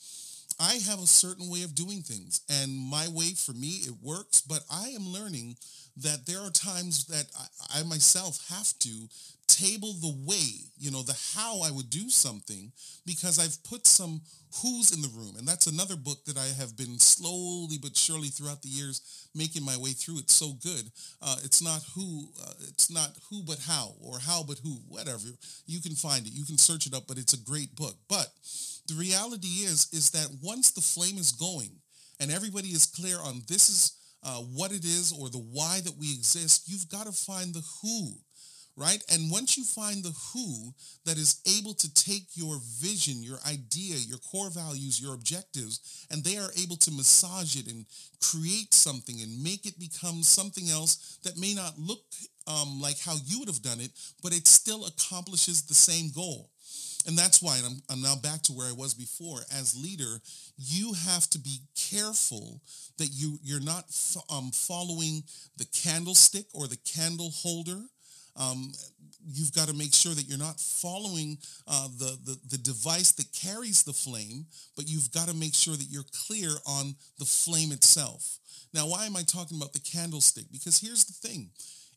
I 0.61 0.75
have 0.89 1.01
a 1.01 1.07
certain 1.07 1.51
way 1.51 1.65
of 1.65 1.75
doing 1.75 2.03
things, 2.03 2.41
and 2.49 2.73
my 2.73 3.09
way 3.09 3.35
for 3.35 3.53
me, 3.53 3.83
it 3.85 3.95
works, 4.01 4.41
but 4.41 4.61
I 4.71 4.89
am 4.91 5.09
learning 5.09 5.57
that 5.97 6.27
there 6.27 6.41
are 6.41 6.51
times 6.51 7.07
that 7.07 7.27
I, 7.37 7.81
I 7.81 7.83
myself 7.83 8.39
have 8.51 8.73
to 8.81 9.09
table 9.55 9.93
the 10.01 10.15
way, 10.27 10.51
you 10.77 10.91
know, 10.91 11.03
the 11.03 11.17
how 11.35 11.63
I 11.63 11.71
would 11.71 11.89
do 11.89 12.11
something 12.11 12.73
because 13.07 13.39
I've 13.39 13.63
put 13.63 13.87
some 13.87 14.21
who's 14.63 14.93
in 14.93 15.03
the 15.03 15.09
room. 15.09 15.35
And 15.39 15.47
that's 15.47 15.67
another 15.67 15.97
book 15.97 16.25
that 16.27 16.37
I 16.37 16.47
have 16.59 16.77
been 16.77 16.99
slowly 16.99 17.79
but 17.79 17.97
surely 17.97 18.29
throughout 18.29 18.63
the 18.63 18.69
years 18.69 19.29
making 19.35 19.65
my 19.65 19.77
way 19.77 19.91
through. 19.91 20.19
It's 20.19 20.35
so 20.35 20.53
good. 20.63 20.91
Uh, 21.23 21.37
it's 21.45 21.63
not 21.63 21.83
who, 21.95 22.29
uh, 22.43 22.55
it's 22.69 22.91
not 22.91 23.11
who 23.31 23.43
but 23.43 23.59
how 23.67 23.95
or 24.01 24.19
how 24.19 24.43
but 24.43 24.59
who, 24.59 24.81
whatever. 24.89 25.29
You 25.67 25.81
can 25.81 25.95
find 25.95 26.27
it. 26.27 26.33
You 26.33 26.45
can 26.45 26.59
search 26.59 26.87
it 26.87 26.95
up, 26.95 27.05
but 27.07 27.19
it's 27.19 27.35
a 27.35 27.45
great 27.45 27.75
book. 27.77 27.95
But 28.09 28.29
the 28.87 28.95
reality 28.95 29.65
is, 29.67 29.89
is 29.93 30.11
that 30.11 30.29
once 30.43 30.71
the 30.71 30.81
flame 30.81 31.19
is 31.19 31.33
going 31.33 31.71
and 32.21 32.31
everybody 32.31 32.69
is 32.69 32.87
clear 32.87 33.19
on 33.19 33.43
this 33.49 33.69
is 33.69 33.93
uh, 34.23 34.39
what 34.39 34.73
it 34.73 34.85
is 34.85 35.13
or 35.13 35.29
the 35.29 35.39
why 35.39 35.81
that 35.85 35.99
we 35.99 36.13
exist, 36.13 36.65
you've 36.67 36.89
got 36.89 37.07
to 37.07 37.13
find 37.13 37.55
the 37.55 37.63
who 37.83 38.15
right? 38.77 39.03
And 39.13 39.31
once 39.31 39.57
you 39.57 39.65
find 39.65 40.03
the 40.03 40.15
who 40.33 40.75
that 41.05 41.17
is 41.17 41.41
able 41.59 41.75
to 41.75 41.95
take 41.95 42.29
your 42.35 42.59
vision, 42.81 43.23
your 43.23 43.39
idea, 43.49 43.97
your 43.97 44.19
core 44.19 44.51
values, 44.51 45.01
your 45.01 45.15
objectives, 45.15 46.07
and 46.11 46.25
they 46.25 46.37
are 46.37 46.51
able 46.61 46.77
to 46.77 46.91
massage 46.91 47.57
it 47.57 47.71
and 47.71 47.87
create 48.21 48.75
something 48.75 49.21
and 49.21 49.43
make 49.43 49.67
it 49.67 49.79
become 49.79 50.23
something 50.23 50.69
else 50.71 51.19
that 51.23 51.39
may 51.39 51.55
not 51.55 51.79
look 51.79 52.03
um, 52.47 52.81
like 52.81 52.99
how 52.99 53.15
you 53.25 53.39
would 53.39 53.49
have 53.49 53.63
done 53.63 53.81
it, 53.81 53.91
but 54.23 54.35
it 54.35 54.47
still 54.47 54.87
accomplishes 54.87 55.63
the 55.63 55.75
same 55.75 56.11
goal. 56.11 56.51
And 57.07 57.19
that's 57.19 57.43
why, 57.43 57.59
and 57.59 57.67
I'm, 57.67 57.83
I'm 57.91 58.03
now 58.03 58.17
back 58.17 58.43
to 58.43 58.53
where 58.53 58.67
I 58.67 58.73
was 58.73 58.95
before. 58.95 59.41
As 59.53 59.77
leader, 59.77 60.21
you 60.57 60.95
have 60.95 61.29
to 61.31 61.39
be 61.39 61.59
careful 61.77 62.63
that 62.99 63.11
you, 63.13 63.39
you're 63.43 63.61
not 63.61 63.85
um, 64.31 64.51
following 64.53 65.23
the 65.59 65.67
candlestick 65.67 66.47
or 66.55 66.67
the 66.67 66.79
candle 66.79 67.31
holder. 67.31 67.81
Um, 68.37 68.73
you've 69.27 69.53
got 69.53 69.69
to 69.69 69.75
make 69.75 69.95
sure 69.95 70.15
that 70.15 70.29
you're 70.29 70.39
not 70.39 70.61
following 70.61 71.39
uh, 71.67 71.89
the, 71.99 72.19
the, 72.25 72.39
the 72.51 72.59
device 72.59 73.13
that 73.13 73.27
carries 73.33 73.83
the 73.83 73.93
flame, 73.93 74.47
but 74.77 74.89
you've 74.89 75.11
got 75.13 75.29
to 75.29 75.35
make 75.35 75.55
sure 75.55 75.77
that 75.77 75.87
you're 75.89 76.05
clear 76.27 76.51
on 76.67 76.95
the 77.19 77.25
flame 77.25 77.73
itself. 77.73 78.39
Now, 78.73 78.89
why 78.89 79.07
am 79.07 79.17
I 79.17 79.23
talking 79.23 79.57
about 79.57 79.73
the 79.73 79.81
candlestick? 79.81 80.47
Because 80.53 80.81
here's 80.81 81.05
the 81.05 81.29
thing 81.29 81.51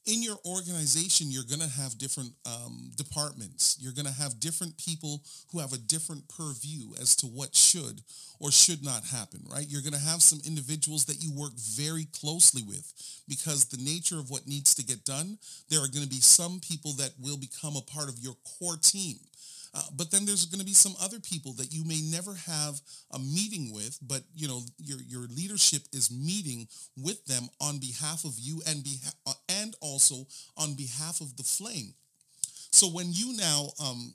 in 0.07 0.23
your 0.23 0.37
organization, 0.45 1.27
you're 1.29 1.43
going 1.43 1.59
to 1.59 1.81
have 1.81 1.97
different 1.97 2.31
um, 2.45 2.91
departments. 2.95 3.77
You're 3.79 3.91
going 3.91 4.05
to 4.05 4.21
have 4.21 4.39
different 4.39 4.77
people 4.77 5.21
who 5.51 5.59
have 5.59 5.73
a 5.73 5.77
different 5.77 6.23
purview 6.29 6.95
as 6.99 7.13
to 7.17 7.27
what 7.27 7.53
should 7.53 8.01
or 8.39 8.49
should 8.49 8.83
not 8.83 9.03
happen, 9.03 9.41
right? 9.51 9.65
You're 9.67 9.81
going 9.81 9.93
to 9.93 9.99
have 9.99 10.21
some 10.21 10.39
individuals 10.47 11.05
that 11.05 11.21
you 11.21 11.33
work 11.33 11.53
very 11.59 12.07
closely 12.13 12.63
with 12.63 12.93
because 13.27 13.65
the 13.65 13.83
nature 13.83 14.17
of 14.17 14.29
what 14.29 14.47
needs 14.47 14.73
to 14.75 14.85
get 14.85 15.03
done, 15.03 15.37
there 15.69 15.79
are 15.79 15.91
going 15.91 16.03
to 16.03 16.09
be 16.09 16.21
some 16.21 16.61
people 16.61 16.93
that 16.93 17.11
will 17.19 17.37
become 17.37 17.75
a 17.75 17.81
part 17.81 18.07
of 18.07 18.17
your 18.19 18.35
core 18.57 18.77
team. 18.81 19.17
Uh, 19.73 19.81
but 19.95 20.11
then 20.11 20.25
there's 20.25 20.45
going 20.45 20.59
to 20.59 20.65
be 20.65 20.73
some 20.73 20.95
other 21.01 21.19
people 21.19 21.53
that 21.53 21.73
you 21.73 21.83
may 21.85 22.01
never 22.01 22.33
have 22.33 22.79
a 23.11 23.19
meeting 23.19 23.71
with, 23.73 23.97
but 24.01 24.23
you 24.35 24.47
know 24.47 24.61
your 24.77 24.99
your 25.07 25.27
leadership 25.27 25.81
is 25.93 26.11
meeting 26.11 26.67
with 26.95 27.23
them 27.25 27.49
on 27.61 27.79
behalf 27.79 28.23
of 28.23 28.33
you 28.37 28.61
and 28.67 28.83
beha- 28.83 29.13
uh, 29.25 29.33
and 29.49 29.75
also 29.81 30.25
on 30.57 30.73
behalf 30.75 31.21
of 31.21 31.35
the 31.37 31.43
flame. 31.43 31.93
So 32.71 32.87
when 32.87 33.11
you 33.11 33.35
now 33.37 33.71
um, 33.79 34.13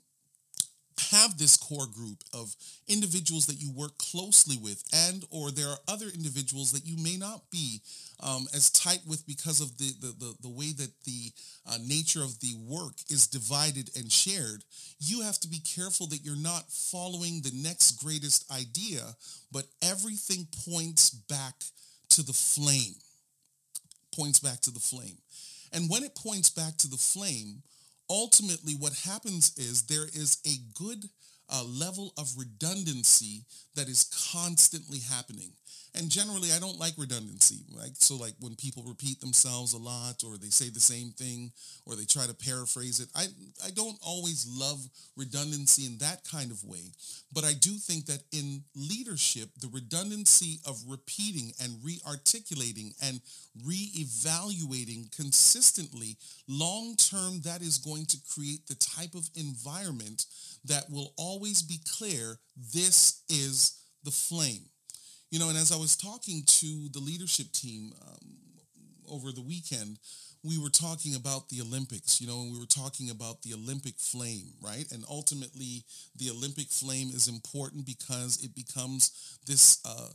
have 1.11 1.37
this 1.37 1.57
core 1.57 1.87
group 1.87 2.23
of 2.33 2.55
individuals 2.87 3.45
that 3.47 3.61
you 3.61 3.71
work 3.71 3.97
closely 3.97 4.57
with 4.57 4.83
and 4.93 5.23
or 5.31 5.51
there 5.51 5.67
are 5.67 5.77
other 5.87 6.07
individuals 6.13 6.71
that 6.71 6.85
you 6.85 7.01
may 7.01 7.17
not 7.17 7.41
be 7.51 7.81
um, 8.19 8.45
as 8.53 8.69
tight 8.69 9.01
with 9.07 9.25
because 9.27 9.59
of 9.59 9.77
the, 9.77 9.91
the, 9.99 10.07
the, 10.19 10.33
the 10.43 10.49
way 10.49 10.71
that 10.71 10.91
the 11.05 11.31
uh, 11.67 11.77
nature 11.85 12.23
of 12.23 12.39
the 12.39 12.55
work 12.67 12.93
is 13.09 13.27
divided 13.27 13.89
and 13.97 14.11
shared, 14.11 14.63
you 14.99 15.21
have 15.21 15.39
to 15.39 15.47
be 15.47 15.59
careful 15.59 16.07
that 16.07 16.23
you're 16.23 16.35
not 16.35 16.71
following 16.71 17.41
the 17.41 17.51
next 17.53 18.03
greatest 18.03 18.49
idea, 18.51 19.01
but 19.51 19.65
everything 19.81 20.47
points 20.69 21.09
back 21.09 21.55
to 22.09 22.23
the 22.23 22.33
flame. 22.33 22.95
Points 24.15 24.39
back 24.39 24.61
to 24.61 24.71
the 24.71 24.79
flame. 24.79 25.17
And 25.73 25.89
when 25.89 26.03
it 26.03 26.15
points 26.15 26.49
back 26.49 26.77
to 26.77 26.87
the 26.87 26.97
flame, 26.97 27.63
ultimately 28.09 28.73
what 28.73 28.93
happens 29.05 29.53
is 29.57 29.83
there 29.83 30.05
is 30.05 30.37
a 30.45 30.57
good 30.73 31.09
uh, 31.53 31.63
level 31.63 32.13
of 32.17 32.33
redundancy 32.37 33.45
that 33.75 33.87
is 33.87 34.09
constantly 34.33 34.99
happening. 34.99 35.51
And 35.95 36.09
generally, 36.09 36.49
I 36.51 36.59
don't 36.59 36.79
like 36.79 36.93
redundancy. 36.97 37.65
Right? 37.71 37.95
So, 37.95 38.15
like 38.15 38.33
when 38.39 38.55
people 38.55 38.83
repeat 38.83 39.21
themselves 39.21 39.73
a 39.73 39.77
lot, 39.77 40.23
or 40.25 40.37
they 40.37 40.49
say 40.49 40.69
the 40.69 40.79
same 40.79 41.11
thing, 41.11 41.51
or 41.85 41.95
they 41.95 42.05
try 42.05 42.25
to 42.25 42.33
paraphrase 42.33 42.99
it, 42.99 43.09
I 43.15 43.27
I 43.63 43.69
don't 43.69 43.97
always 44.01 44.47
love 44.49 44.79
redundancy 45.15 45.85
in 45.85 45.99
that 45.99 46.23
kind 46.29 46.49
of 46.49 46.63
way. 46.63 46.91
But 47.31 47.43
I 47.43 47.53
do 47.53 47.71
think 47.71 48.07
that 48.07 48.23
in 48.31 48.63
leadership, 48.75 49.49
the 49.61 49.69
redundancy 49.71 50.59
of 50.65 50.81
repeating 50.87 51.53
and 51.61 51.77
re-articulating 51.83 52.93
and 53.01 53.21
re-evaluating 53.63 55.09
consistently, 55.15 56.17
long 56.47 56.95
term, 56.95 57.41
that 57.41 57.61
is 57.61 57.77
going 57.77 58.05
to 58.07 58.17
create 58.33 58.65
the 58.67 58.75
type 58.75 59.13
of 59.13 59.29
environment 59.35 60.25
that 60.65 60.89
will 60.89 61.13
always 61.17 61.61
be 61.61 61.79
clear. 61.97 62.39
This 62.55 63.23
is 63.29 63.79
the 64.03 64.11
flame 64.11 64.65
you 65.33 65.39
know, 65.39 65.49
and 65.49 65.57
as 65.57 65.71
I 65.71 65.77
was 65.77 65.95
talking 65.95 66.43
to 66.45 66.89
the 66.89 66.99
leadership 66.99 67.51
team 67.53 67.91
um, 68.07 68.37
over 69.09 69.31
the 69.31 69.41
weekend, 69.41 69.97
we 70.43 70.59
were 70.59 70.69
talking 70.69 71.15
about 71.15 71.49
the 71.49 71.59
Olympics, 71.59 72.21
you 72.21 72.27
know, 72.27 72.41
and 72.41 72.51
we 72.53 72.59
were 72.59 72.67
talking 72.67 73.09
about 73.09 73.41
the 73.41 73.55
Olympic 73.55 73.95
flame, 73.97 74.53
right? 74.61 74.85
And 74.91 75.03
ultimately, 75.09 75.85
the 76.15 76.29
Olympic 76.29 76.67
flame 76.67 77.09
is 77.09 77.27
important 77.27 77.83
because 77.83 78.43
it 78.43 78.53
becomes 78.53 79.39
this 79.47 79.79
uh, 79.85 80.09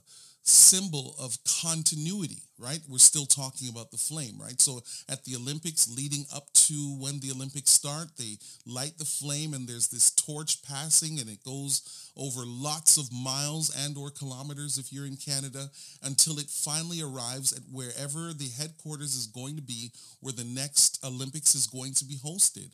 symbol 0.48 1.14
of 1.18 1.36
continuity, 1.62 2.42
right? 2.58 2.80
We're 2.88 2.98
still 2.98 3.26
talking 3.26 3.68
about 3.68 3.90
the 3.90 3.98
flame, 3.98 4.36
right? 4.40 4.60
So 4.60 4.80
at 5.08 5.24
the 5.24 5.36
Olympics, 5.36 5.94
leading 5.94 6.24
up 6.34 6.52
to 6.54 6.96
when 6.98 7.20
the 7.20 7.30
Olympics 7.30 7.70
start, 7.70 8.08
they 8.18 8.38
light 8.66 8.98
the 8.98 9.04
flame 9.04 9.54
and 9.54 9.68
there's 9.68 9.88
this 9.88 10.10
torch 10.10 10.62
passing 10.62 11.20
and 11.20 11.28
it 11.28 11.44
goes 11.44 12.10
over 12.16 12.42
lots 12.44 12.96
of 12.96 13.12
miles 13.12 13.74
and 13.84 13.96
or 13.96 14.10
kilometers 14.10 14.78
if 14.78 14.92
you're 14.92 15.06
in 15.06 15.16
Canada 15.16 15.70
until 16.02 16.38
it 16.38 16.48
finally 16.48 17.00
arrives 17.02 17.52
at 17.52 17.62
wherever 17.70 18.32
the 18.32 18.48
headquarters 18.58 19.14
is 19.14 19.26
going 19.26 19.56
to 19.56 19.62
be 19.62 19.92
where 20.20 20.32
the 20.32 20.44
next 20.44 21.04
Olympics 21.04 21.54
is 21.54 21.66
going 21.66 21.92
to 21.94 22.04
be 22.04 22.16
hosted. 22.16 22.70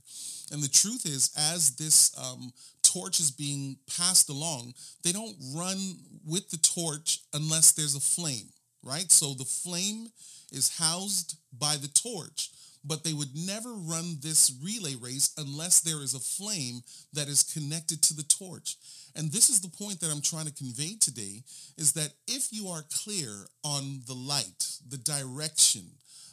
And 0.53 0.63
the 0.63 0.69
truth 0.69 1.07
is, 1.07 1.31
as 1.37 1.77
this 1.77 2.17
um, 2.19 2.53
torch 2.95 3.19
is 3.21 3.31
being 3.31 3.77
passed 3.99 4.29
along, 4.31 4.75
they 5.03 5.13
don't 5.13 5.37
run 5.55 5.77
with 6.25 6.49
the 6.51 6.57
torch 6.59 7.21
unless 7.33 7.73
there's 7.73 7.97
a 7.97 8.01
flame, 8.01 8.49
right? 8.83 9.11
So 9.11 9.35
the 9.35 9.45
flame 9.45 10.09
is 10.53 10.79
housed 10.79 11.37
by 11.59 11.77
the 11.77 11.89
torch, 11.89 12.51
but 12.85 13.03
they 13.03 13.13
would 13.13 13.35
never 13.35 13.73
run 13.73 14.19
this 14.21 14.53
relay 14.63 14.95
race 14.95 15.33
unless 15.39 15.81
there 15.81 16.03
is 16.03 16.15
a 16.15 16.21
flame 16.21 16.83
that 17.13 17.29
is 17.29 17.43
connected 17.43 18.03
to 18.03 18.15
the 18.15 18.23
torch. 18.23 18.77
And 19.17 19.33
this 19.33 19.51
is 19.51 19.61
the 19.61 19.85
point 19.85 20.01
that 20.01 20.11
I'm 20.11 20.23
trying 20.23 20.47
to 20.47 20.55
convey 20.55 20.97
today 21.01 21.43
is 21.77 21.93
that 21.93 22.13
if 22.29 22.49
you 22.53 22.69
are 22.69 22.85
clear 23.05 23.31
on 23.65 24.03
the 24.07 24.15
light, 24.15 24.69
the 24.89 24.99
direction, 24.99 25.83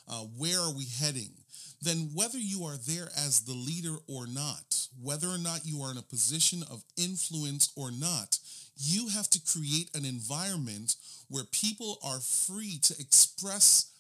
uh, 0.08 0.26
where 0.38 0.60
are 0.60 0.74
we 0.74 0.86
heading, 1.00 1.32
then 1.81 2.11
whether 2.13 2.37
you 2.37 2.63
are 2.63 2.77
there 2.77 3.09
as 3.17 3.41
the 3.41 3.53
leader 3.53 3.95
or 4.07 4.27
not, 4.27 4.87
whether 5.01 5.27
or 5.27 5.37
not 5.37 5.65
you 5.65 5.81
are 5.81 5.91
in 5.91 5.97
a 5.97 6.03
position 6.03 6.63
of 6.69 6.83
influence 6.95 7.71
or 7.75 7.91
not, 7.91 8.37
you 8.77 9.09
have 9.09 9.29
to 9.29 9.41
create 9.41 9.89
an 9.95 10.05
environment 10.05 10.95
where 11.27 11.43
people 11.45 11.97
are 12.03 12.19
free 12.19 12.79
to 12.83 12.93
express 12.99 13.91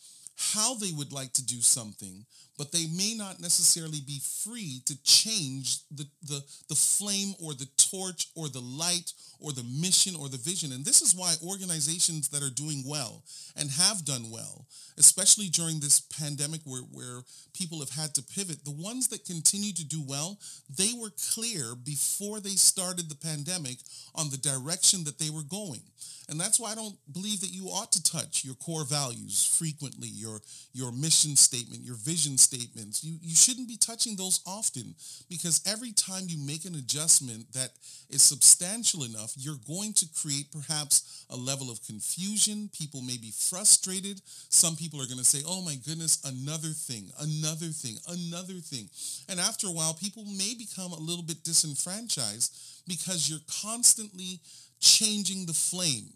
how 0.53 0.75
they 0.75 0.91
would 0.91 1.11
like 1.11 1.33
to 1.33 1.45
do 1.45 1.61
something, 1.61 2.25
but 2.61 2.71
they 2.71 2.85
may 2.95 3.15
not 3.17 3.41
necessarily 3.41 4.01
be 4.05 4.21
free 4.21 4.83
to 4.85 4.95
change 5.01 5.79
the, 5.89 6.05
the, 6.21 6.43
the 6.69 6.75
flame 6.75 7.33
or 7.43 7.55
the 7.55 7.67
torch 7.89 8.27
or 8.35 8.49
the 8.49 8.61
light 8.61 9.13
or 9.39 9.51
the 9.51 9.63
mission 9.63 10.13
or 10.15 10.29
the 10.29 10.37
vision. 10.37 10.71
And 10.71 10.85
this 10.85 11.01
is 11.01 11.15
why 11.15 11.33
organizations 11.43 12.29
that 12.29 12.43
are 12.43 12.53
doing 12.53 12.83
well 12.85 13.23
and 13.57 13.71
have 13.71 14.05
done 14.05 14.29
well, 14.29 14.67
especially 14.99 15.47
during 15.47 15.79
this 15.79 16.01
pandemic 16.01 16.61
where, 16.63 16.83
where 16.91 17.23
people 17.55 17.79
have 17.79 17.89
had 17.89 18.13
to 18.13 18.21
pivot, 18.21 18.63
the 18.63 18.69
ones 18.69 19.07
that 19.07 19.25
continue 19.25 19.73
to 19.73 19.83
do 19.83 20.03
well, 20.07 20.37
they 20.69 20.91
were 20.95 21.11
clear 21.33 21.73
before 21.73 22.39
they 22.39 22.49
started 22.49 23.09
the 23.09 23.15
pandemic 23.15 23.77
on 24.13 24.29
the 24.29 24.37
direction 24.37 25.03
that 25.05 25.17
they 25.17 25.31
were 25.31 25.41
going. 25.49 25.81
And 26.29 26.39
that's 26.39 26.59
why 26.59 26.71
I 26.71 26.75
don't 26.75 26.95
believe 27.11 27.41
that 27.41 27.51
you 27.51 27.67
ought 27.67 27.91
to 27.91 28.03
touch 28.03 28.45
your 28.45 28.55
core 28.55 28.85
values 28.85 29.43
frequently, 29.43 30.07
your, 30.07 30.39
your 30.71 30.91
mission 30.93 31.35
statement, 31.35 31.83
your 31.83 31.97
vision 31.97 32.37
statements. 32.51 33.03
You, 33.03 33.17
you 33.21 33.35
shouldn't 33.35 33.67
be 33.67 33.77
touching 33.77 34.15
those 34.15 34.41
often 34.45 34.95
because 35.29 35.61
every 35.65 35.91
time 35.93 36.23
you 36.27 36.37
make 36.37 36.65
an 36.65 36.75
adjustment 36.75 37.51
that 37.53 37.71
is 38.09 38.21
substantial 38.21 39.03
enough, 39.03 39.33
you're 39.37 39.61
going 39.67 39.93
to 39.93 40.07
create 40.21 40.51
perhaps 40.51 41.25
a 41.29 41.35
level 41.35 41.71
of 41.71 41.85
confusion. 41.85 42.69
People 42.77 43.01
may 43.01 43.17
be 43.17 43.31
frustrated. 43.31 44.21
Some 44.49 44.75
people 44.75 45.01
are 45.01 45.05
going 45.05 45.17
to 45.17 45.25
say, 45.25 45.39
oh 45.47 45.61
my 45.61 45.75
goodness, 45.85 46.19
another 46.25 46.75
thing, 46.75 47.09
another 47.19 47.71
thing, 47.71 47.95
another 48.07 48.59
thing. 48.59 48.89
And 49.29 49.39
after 49.39 49.67
a 49.67 49.71
while, 49.71 49.93
people 49.93 50.25
may 50.25 50.53
become 50.53 50.91
a 50.91 50.99
little 50.99 51.23
bit 51.23 51.43
disenfranchised 51.43 52.83
because 52.87 53.29
you're 53.29 53.47
constantly 53.63 54.39
changing 54.81 55.45
the 55.45 55.53
flame. 55.53 56.09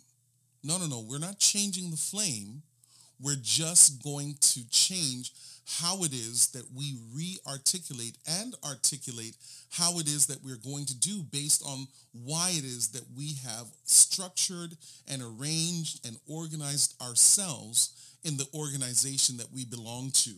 No, 0.64 0.78
no, 0.78 0.88
no. 0.88 1.06
We're 1.08 1.20
not 1.20 1.40
changing 1.40 1.92
the 1.92 1.98
flame. 1.98 2.64
We're 3.22 3.40
just 3.42 4.04
going 4.04 4.36
to 4.42 4.70
change 4.70 5.32
how 5.66 6.04
it 6.04 6.14
is 6.14 6.48
that 6.54 6.66
we 6.76 6.96
re-articulate 7.14 8.18
and 8.28 8.56
articulate 8.64 9.36
how 9.72 9.98
it 10.00 10.08
is 10.08 10.28
that 10.28 10.44
we're 10.44 10.58
going 10.58 10.86
to 10.86 10.96
do 10.96 11.24
based 11.24 11.64
on 11.66 11.88
why 12.12 12.50
it 12.52 12.64
is 12.64 12.90
that 12.90 13.06
we 13.16 13.34
have 13.46 13.66
structured 13.84 14.78
and 15.08 15.22
arranged 15.22 16.06
and 16.06 16.18
organized 16.28 17.02
ourselves 17.02 18.18
in 18.24 18.38
the 18.38 18.48
organization 18.54 19.38
that 19.38 19.52
we 19.54 19.66
belong 19.66 20.12
to. 20.12 20.32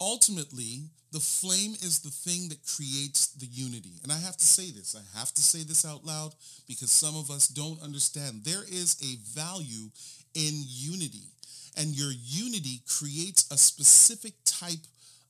Ultimately, 0.00 0.84
the 1.12 1.20
flame 1.20 1.74
is 1.74 2.00
the 2.00 2.10
thing 2.10 2.48
that 2.48 2.66
creates 2.66 3.28
the 3.34 3.46
unity. 3.46 4.00
And 4.02 4.10
I 4.10 4.18
have 4.18 4.36
to 4.36 4.44
say 4.44 4.72
this, 4.72 4.96
I 4.96 5.18
have 5.18 5.32
to 5.32 5.40
say 5.40 5.62
this 5.62 5.84
out 5.84 6.04
loud 6.04 6.34
because 6.66 6.90
some 6.90 7.16
of 7.16 7.30
us 7.30 7.46
don't 7.46 7.80
understand. 7.80 8.42
There 8.44 8.64
is 8.66 8.96
a 9.00 9.16
value 9.38 9.90
in 10.34 10.64
unity, 10.66 11.30
and 11.76 11.88
your 11.96 12.12
unity 12.12 12.80
creates 12.88 13.50
a 13.50 13.56
specific 13.56 14.34
type 14.44 14.86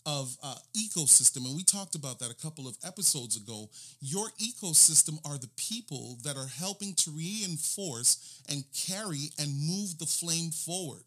of 0.07 0.37
uh, 0.43 0.55
ecosystem, 0.77 1.47
and 1.47 1.57
we 1.57 1.63
talked 1.63 1.95
about 1.95 2.19
that 2.19 2.31
a 2.31 2.43
couple 2.43 2.69
of 2.69 2.77
episodes 2.85 3.37
ago. 3.37 3.71
Your 4.01 4.29
ecosystem 4.39 5.19
are 5.25 5.39
the 5.39 5.49
people 5.57 6.19
that 6.25 6.37
are 6.37 6.47
helping 6.47 6.95
to 6.97 7.11
reinforce 7.11 8.43
and 8.49 8.65
carry 8.75 9.31
and 9.39 9.49
move 9.67 9.99
the 9.99 10.07
flame 10.07 10.51
forward. 10.51 11.05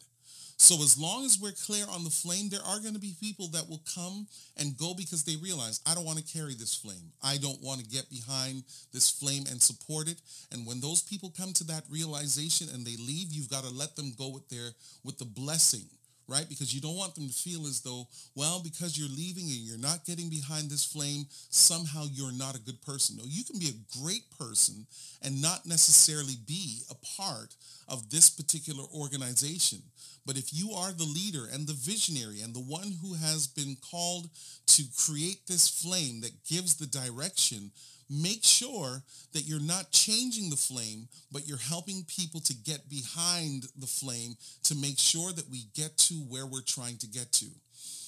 So 0.59 0.75
as 0.81 0.97
long 0.97 1.23
as 1.23 1.39
we're 1.39 1.51
clear 1.51 1.85
on 1.87 2.03
the 2.03 2.09
flame, 2.09 2.49
there 2.49 2.65
are 2.65 2.79
going 2.79 2.95
to 2.95 2.99
be 2.99 3.15
people 3.21 3.47
that 3.49 3.69
will 3.69 3.81
come 3.93 4.27
and 4.57 4.75
go 4.75 4.95
because 4.95 5.23
they 5.23 5.35
realize 5.35 5.81
I 5.85 5.93
don't 5.93 6.05
want 6.05 6.17
to 6.17 6.33
carry 6.33 6.55
this 6.55 6.73
flame. 6.73 7.13
I 7.23 7.37
don't 7.37 7.61
want 7.61 7.79
to 7.79 7.85
get 7.85 8.09
behind 8.09 8.63
this 8.91 9.09
flame 9.11 9.45
and 9.49 9.61
support 9.61 10.07
it. 10.07 10.19
And 10.51 10.65
when 10.65 10.81
those 10.81 11.03
people 11.03 11.31
come 11.37 11.53
to 11.53 11.63
that 11.65 11.83
realization 11.91 12.69
and 12.73 12.83
they 12.83 12.97
leave, 12.97 13.31
you've 13.31 13.51
got 13.51 13.65
to 13.65 13.69
let 13.69 13.95
them 13.95 14.13
go 14.17 14.29
with 14.29 14.49
their 14.49 14.71
with 15.03 15.19
the 15.19 15.25
blessing 15.25 15.85
right? 16.27 16.47
Because 16.49 16.73
you 16.73 16.81
don't 16.81 16.97
want 16.97 17.15
them 17.15 17.27
to 17.27 17.33
feel 17.33 17.65
as 17.65 17.81
though, 17.81 18.07
well, 18.35 18.61
because 18.61 18.97
you're 18.97 19.07
leaving 19.07 19.43
and 19.43 19.63
you're 19.63 19.77
not 19.77 20.05
getting 20.05 20.29
behind 20.29 20.69
this 20.69 20.83
flame, 20.83 21.25
somehow 21.29 22.03
you're 22.11 22.33
not 22.33 22.55
a 22.55 22.59
good 22.59 22.81
person. 22.81 23.15
No, 23.17 23.23
you 23.25 23.43
can 23.43 23.59
be 23.59 23.69
a 23.69 23.99
great 24.01 24.23
person 24.37 24.85
and 25.23 25.41
not 25.41 25.65
necessarily 25.65 26.35
be 26.45 26.81
a 26.91 26.95
part 27.17 27.55
of 27.87 28.09
this 28.09 28.29
particular 28.29 28.83
organization. 28.93 29.79
But 30.27 30.37
if 30.37 30.53
you 30.53 30.73
are 30.73 30.91
the 30.91 31.05
leader 31.05 31.47
and 31.51 31.65
the 31.65 31.73
visionary 31.73 32.41
and 32.41 32.53
the 32.53 32.59
one 32.59 32.93
who 33.01 33.13
has 33.13 33.47
been 33.47 33.77
called 33.89 34.29
to 34.67 34.83
create 34.97 35.47
this 35.47 35.69
flame 35.69 36.19
that 36.19 36.43
gives 36.43 36.75
the 36.75 36.85
direction, 36.85 37.71
make 38.09 38.43
sure 38.43 39.03
that 39.31 39.47
you're 39.47 39.61
not 39.61 39.91
changing 39.91 40.49
the 40.49 40.57
flame, 40.57 41.07
but 41.31 41.47
you're 41.47 41.57
helping 41.57 42.03
people 42.03 42.41
to 42.41 42.53
get 42.53 42.89
behind 42.89 43.67
the 43.79 43.87
flame 43.87 44.35
to 44.63 44.75
make 44.75 44.99
sure 44.99 45.31
that 45.31 45.49
we 45.49 45.63
get 45.73 45.97
to 45.97 46.15
where 46.15 46.45
we're 46.45 46.59
trying 46.59 46.97
to 46.97 47.07
get 47.07 47.31
to. 47.31 47.47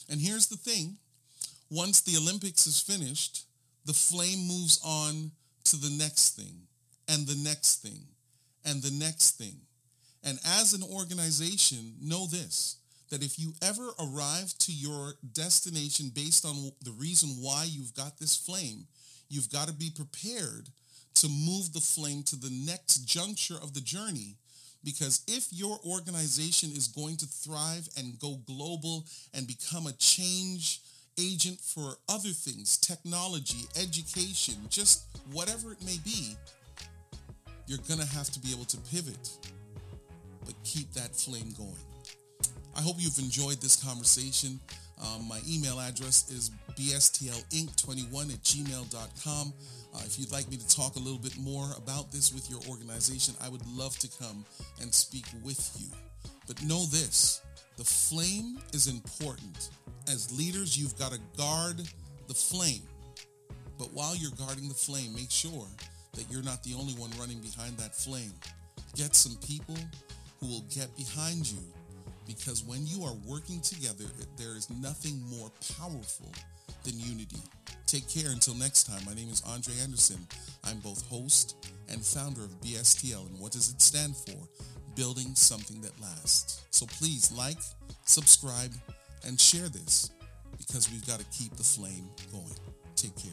And 0.09 0.19
here's 0.19 0.47
the 0.47 0.57
thing 0.57 0.97
once 1.71 2.01
the 2.01 2.17
Olympics 2.17 2.67
is 2.67 2.81
finished, 2.81 3.45
the 3.85 3.93
flame 3.93 4.45
moves 4.45 4.81
on 4.83 5.31
to 5.63 5.77
the 5.77 5.89
next 5.89 6.35
thing 6.35 6.67
and 7.07 7.25
the 7.25 7.41
next 7.43 7.81
thing 7.81 8.01
and 8.65 8.83
the 8.83 8.91
next 8.91 9.37
thing. 9.37 9.55
And 10.23 10.39
as 10.45 10.73
an 10.73 10.83
organization, 10.83 11.93
know 12.01 12.27
this 12.27 12.77
that 13.09 13.23
if 13.23 13.39
you 13.39 13.53
ever 13.63 13.89
arrive 13.99 14.53
to 14.59 14.71
your 14.71 15.13
destination 15.33 16.11
based 16.13 16.45
on 16.45 16.71
the 16.83 16.91
reason 16.91 17.29
why 17.41 17.65
you've 17.67 17.95
got 17.95 18.19
this 18.19 18.37
flame, 18.37 18.85
You've 19.29 19.51
got 19.51 19.67
to 19.67 19.73
be 19.73 19.91
prepared 19.95 20.69
to 21.15 21.27
move 21.27 21.71
the 21.71 21.79
flame 21.79 22.23
to 22.23 22.35
the 22.35 22.49
next 22.49 23.05
juncture 23.05 23.57
of 23.61 23.73
the 23.73 23.81
journey. 23.81 24.35
Because 24.83 25.21
if 25.27 25.47
your 25.51 25.77
organization 25.85 26.71
is 26.71 26.87
going 26.87 27.17
to 27.17 27.25
thrive 27.25 27.87
and 27.97 28.17
go 28.19 28.39
global 28.47 29.05
and 29.33 29.45
become 29.45 29.87
a 29.87 29.93
change 29.93 30.81
agent 31.19 31.59
for 31.59 31.97
other 32.07 32.29
things, 32.29 32.77
technology, 32.77 33.67
education, 33.79 34.55
just 34.69 35.03
whatever 35.31 35.73
it 35.73 35.85
may 35.85 35.97
be, 36.03 36.35
you're 37.67 37.77
going 37.87 37.99
to 37.99 38.15
have 38.15 38.29
to 38.31 38.39
be 38.39 38.51
able 38.51 38.65
to 38.65 38.77
pivot, 38.89 39.29
but 40.49 40.63
keep 40.63 40.91
that 40.93 41.15
flame 41.15 41.53
going. 41.55 41.77
I 42.75 42.81
hope 42.81 42.95
you've 42.97 43.19
enjoyed 43.19 43.61
this 43.61 43.75
conversation. 43.75 44.59
Um, 44.99 45.27
my 45.27 45.39
email 45.47 45.79
address 45.79 46.31
is 46.31 46.49
bstlinc21 46.75 48.33
at 48.33 48.41
gmail.com. 48.41 49.53
Uh, 49.93 50.01
if 50.05 50.17
you'd 50.17 50.31
like 50.31 50.49
me 50.49 50.57
to 50.57 50.67
talk 50.67 50.95
a 50.95 50.99
little 50.99 51.19
bit 51.19 51.37
more 51.37 51.67
about 51.77 52.11
this 52.11 52.33
with 52.33 52.49
your 52.49 52.59
organization, 52.67 53.35
I 53.39 53.49
would 53.49 53.61
love 53.67 53.95
to 53.99 54.09
come 54.19 54.43
and 54.81 54.91
speak 54.91 55.25
with 55.43 55.77
you. 55.79 55.87
But 56.47 56.63
know 56.63 56.85
this 56.87 57.41
the 57.77 57.83
flame 57.83 58.57
is 58.73 58.87
important. 58.87 59.69
As 60.07 60.35
leaders, 60.35 60.75
you've 60.75 60.97
got 60.97 61.11
to 61.11 61.19
guard 61.37 61.77
the 62.27 62.33
flame. 62.33 62.81
But 63.77 63.93
while 63.93 64.15
you're 64.15 64.31
guarding 64.31 64.67
the 64.67 64.73
flame, 64.73 65.13
make 65.13 65.29
sure 65.29 65.67
that 66.13 66.25
you're 66.31 66.43
not 66.43 66.63
the 66.63 66.73
only 66.73 66.93
one 66.93 67.11
running 67.19 67.39
behind 67.39 67.77
that 67.77 67.93
flame. 67.93 68.33
Get 68.95 69.15
some 69.15 69.35
people 69.47 69.77
who 70.39 70.47
will 70.47 70.65
get 70.73 70.95
behind 70.95 71.49
you 71.49 71.59
because 72.27 72.63
when 72.63 72.85
you 72.85 73.03
are 73.03 73.15
working 73.25 73.59
together, 73.59 74.05
there 74.37 74.55
is 74.55 74.69
nothing 74.69 75.19
more 75.29 75.51
powerful 75.79 76.31
than 76.83 76.99
unity. 76.99 77.41
Take 77.87 78.07
care 78.07 78.31
until 78.31 78.53
next 78.53 78.83
time. 78.83 79.01
My 79.05 79.15
name 79.15 79.29
is 79.29 79.41
Andre 79.47 79.73
Anderson. 79.81 80.27
I'm 80.63 80.77
both 80.77 81.07
host 81.09 81.55
and 81.89 82.05
founder 82.05 82.41
of 82.41 82.61
BSTL. 82.61 83.27
And 83.27 83.39
what 83.39 83.51
does 83.51 83.71
it 83.71 83.81
stand 83.81 84.15
for? 84.15 84.37
Building 84.95 85.33
something 85.33 85.81
that 85.81 85.99
lasts. 85.99 86.61
So 86.69 86.85
please 86.85 87.31
like, 87.31 87.57
subscribe, 88.05 88.73
and 89.25 89.39
share 89.39 89.67
this 89.67 90.11
because 90.57 90.91
we've 90.91 91.07
got 91.07 91.19
to 91.19 91.25
keep 91.35 91.55
the 91.55 91.63
flame 91.63 92.09
going. 92.31 92.45
Take 92.95 93.15
care. 93.15 93.31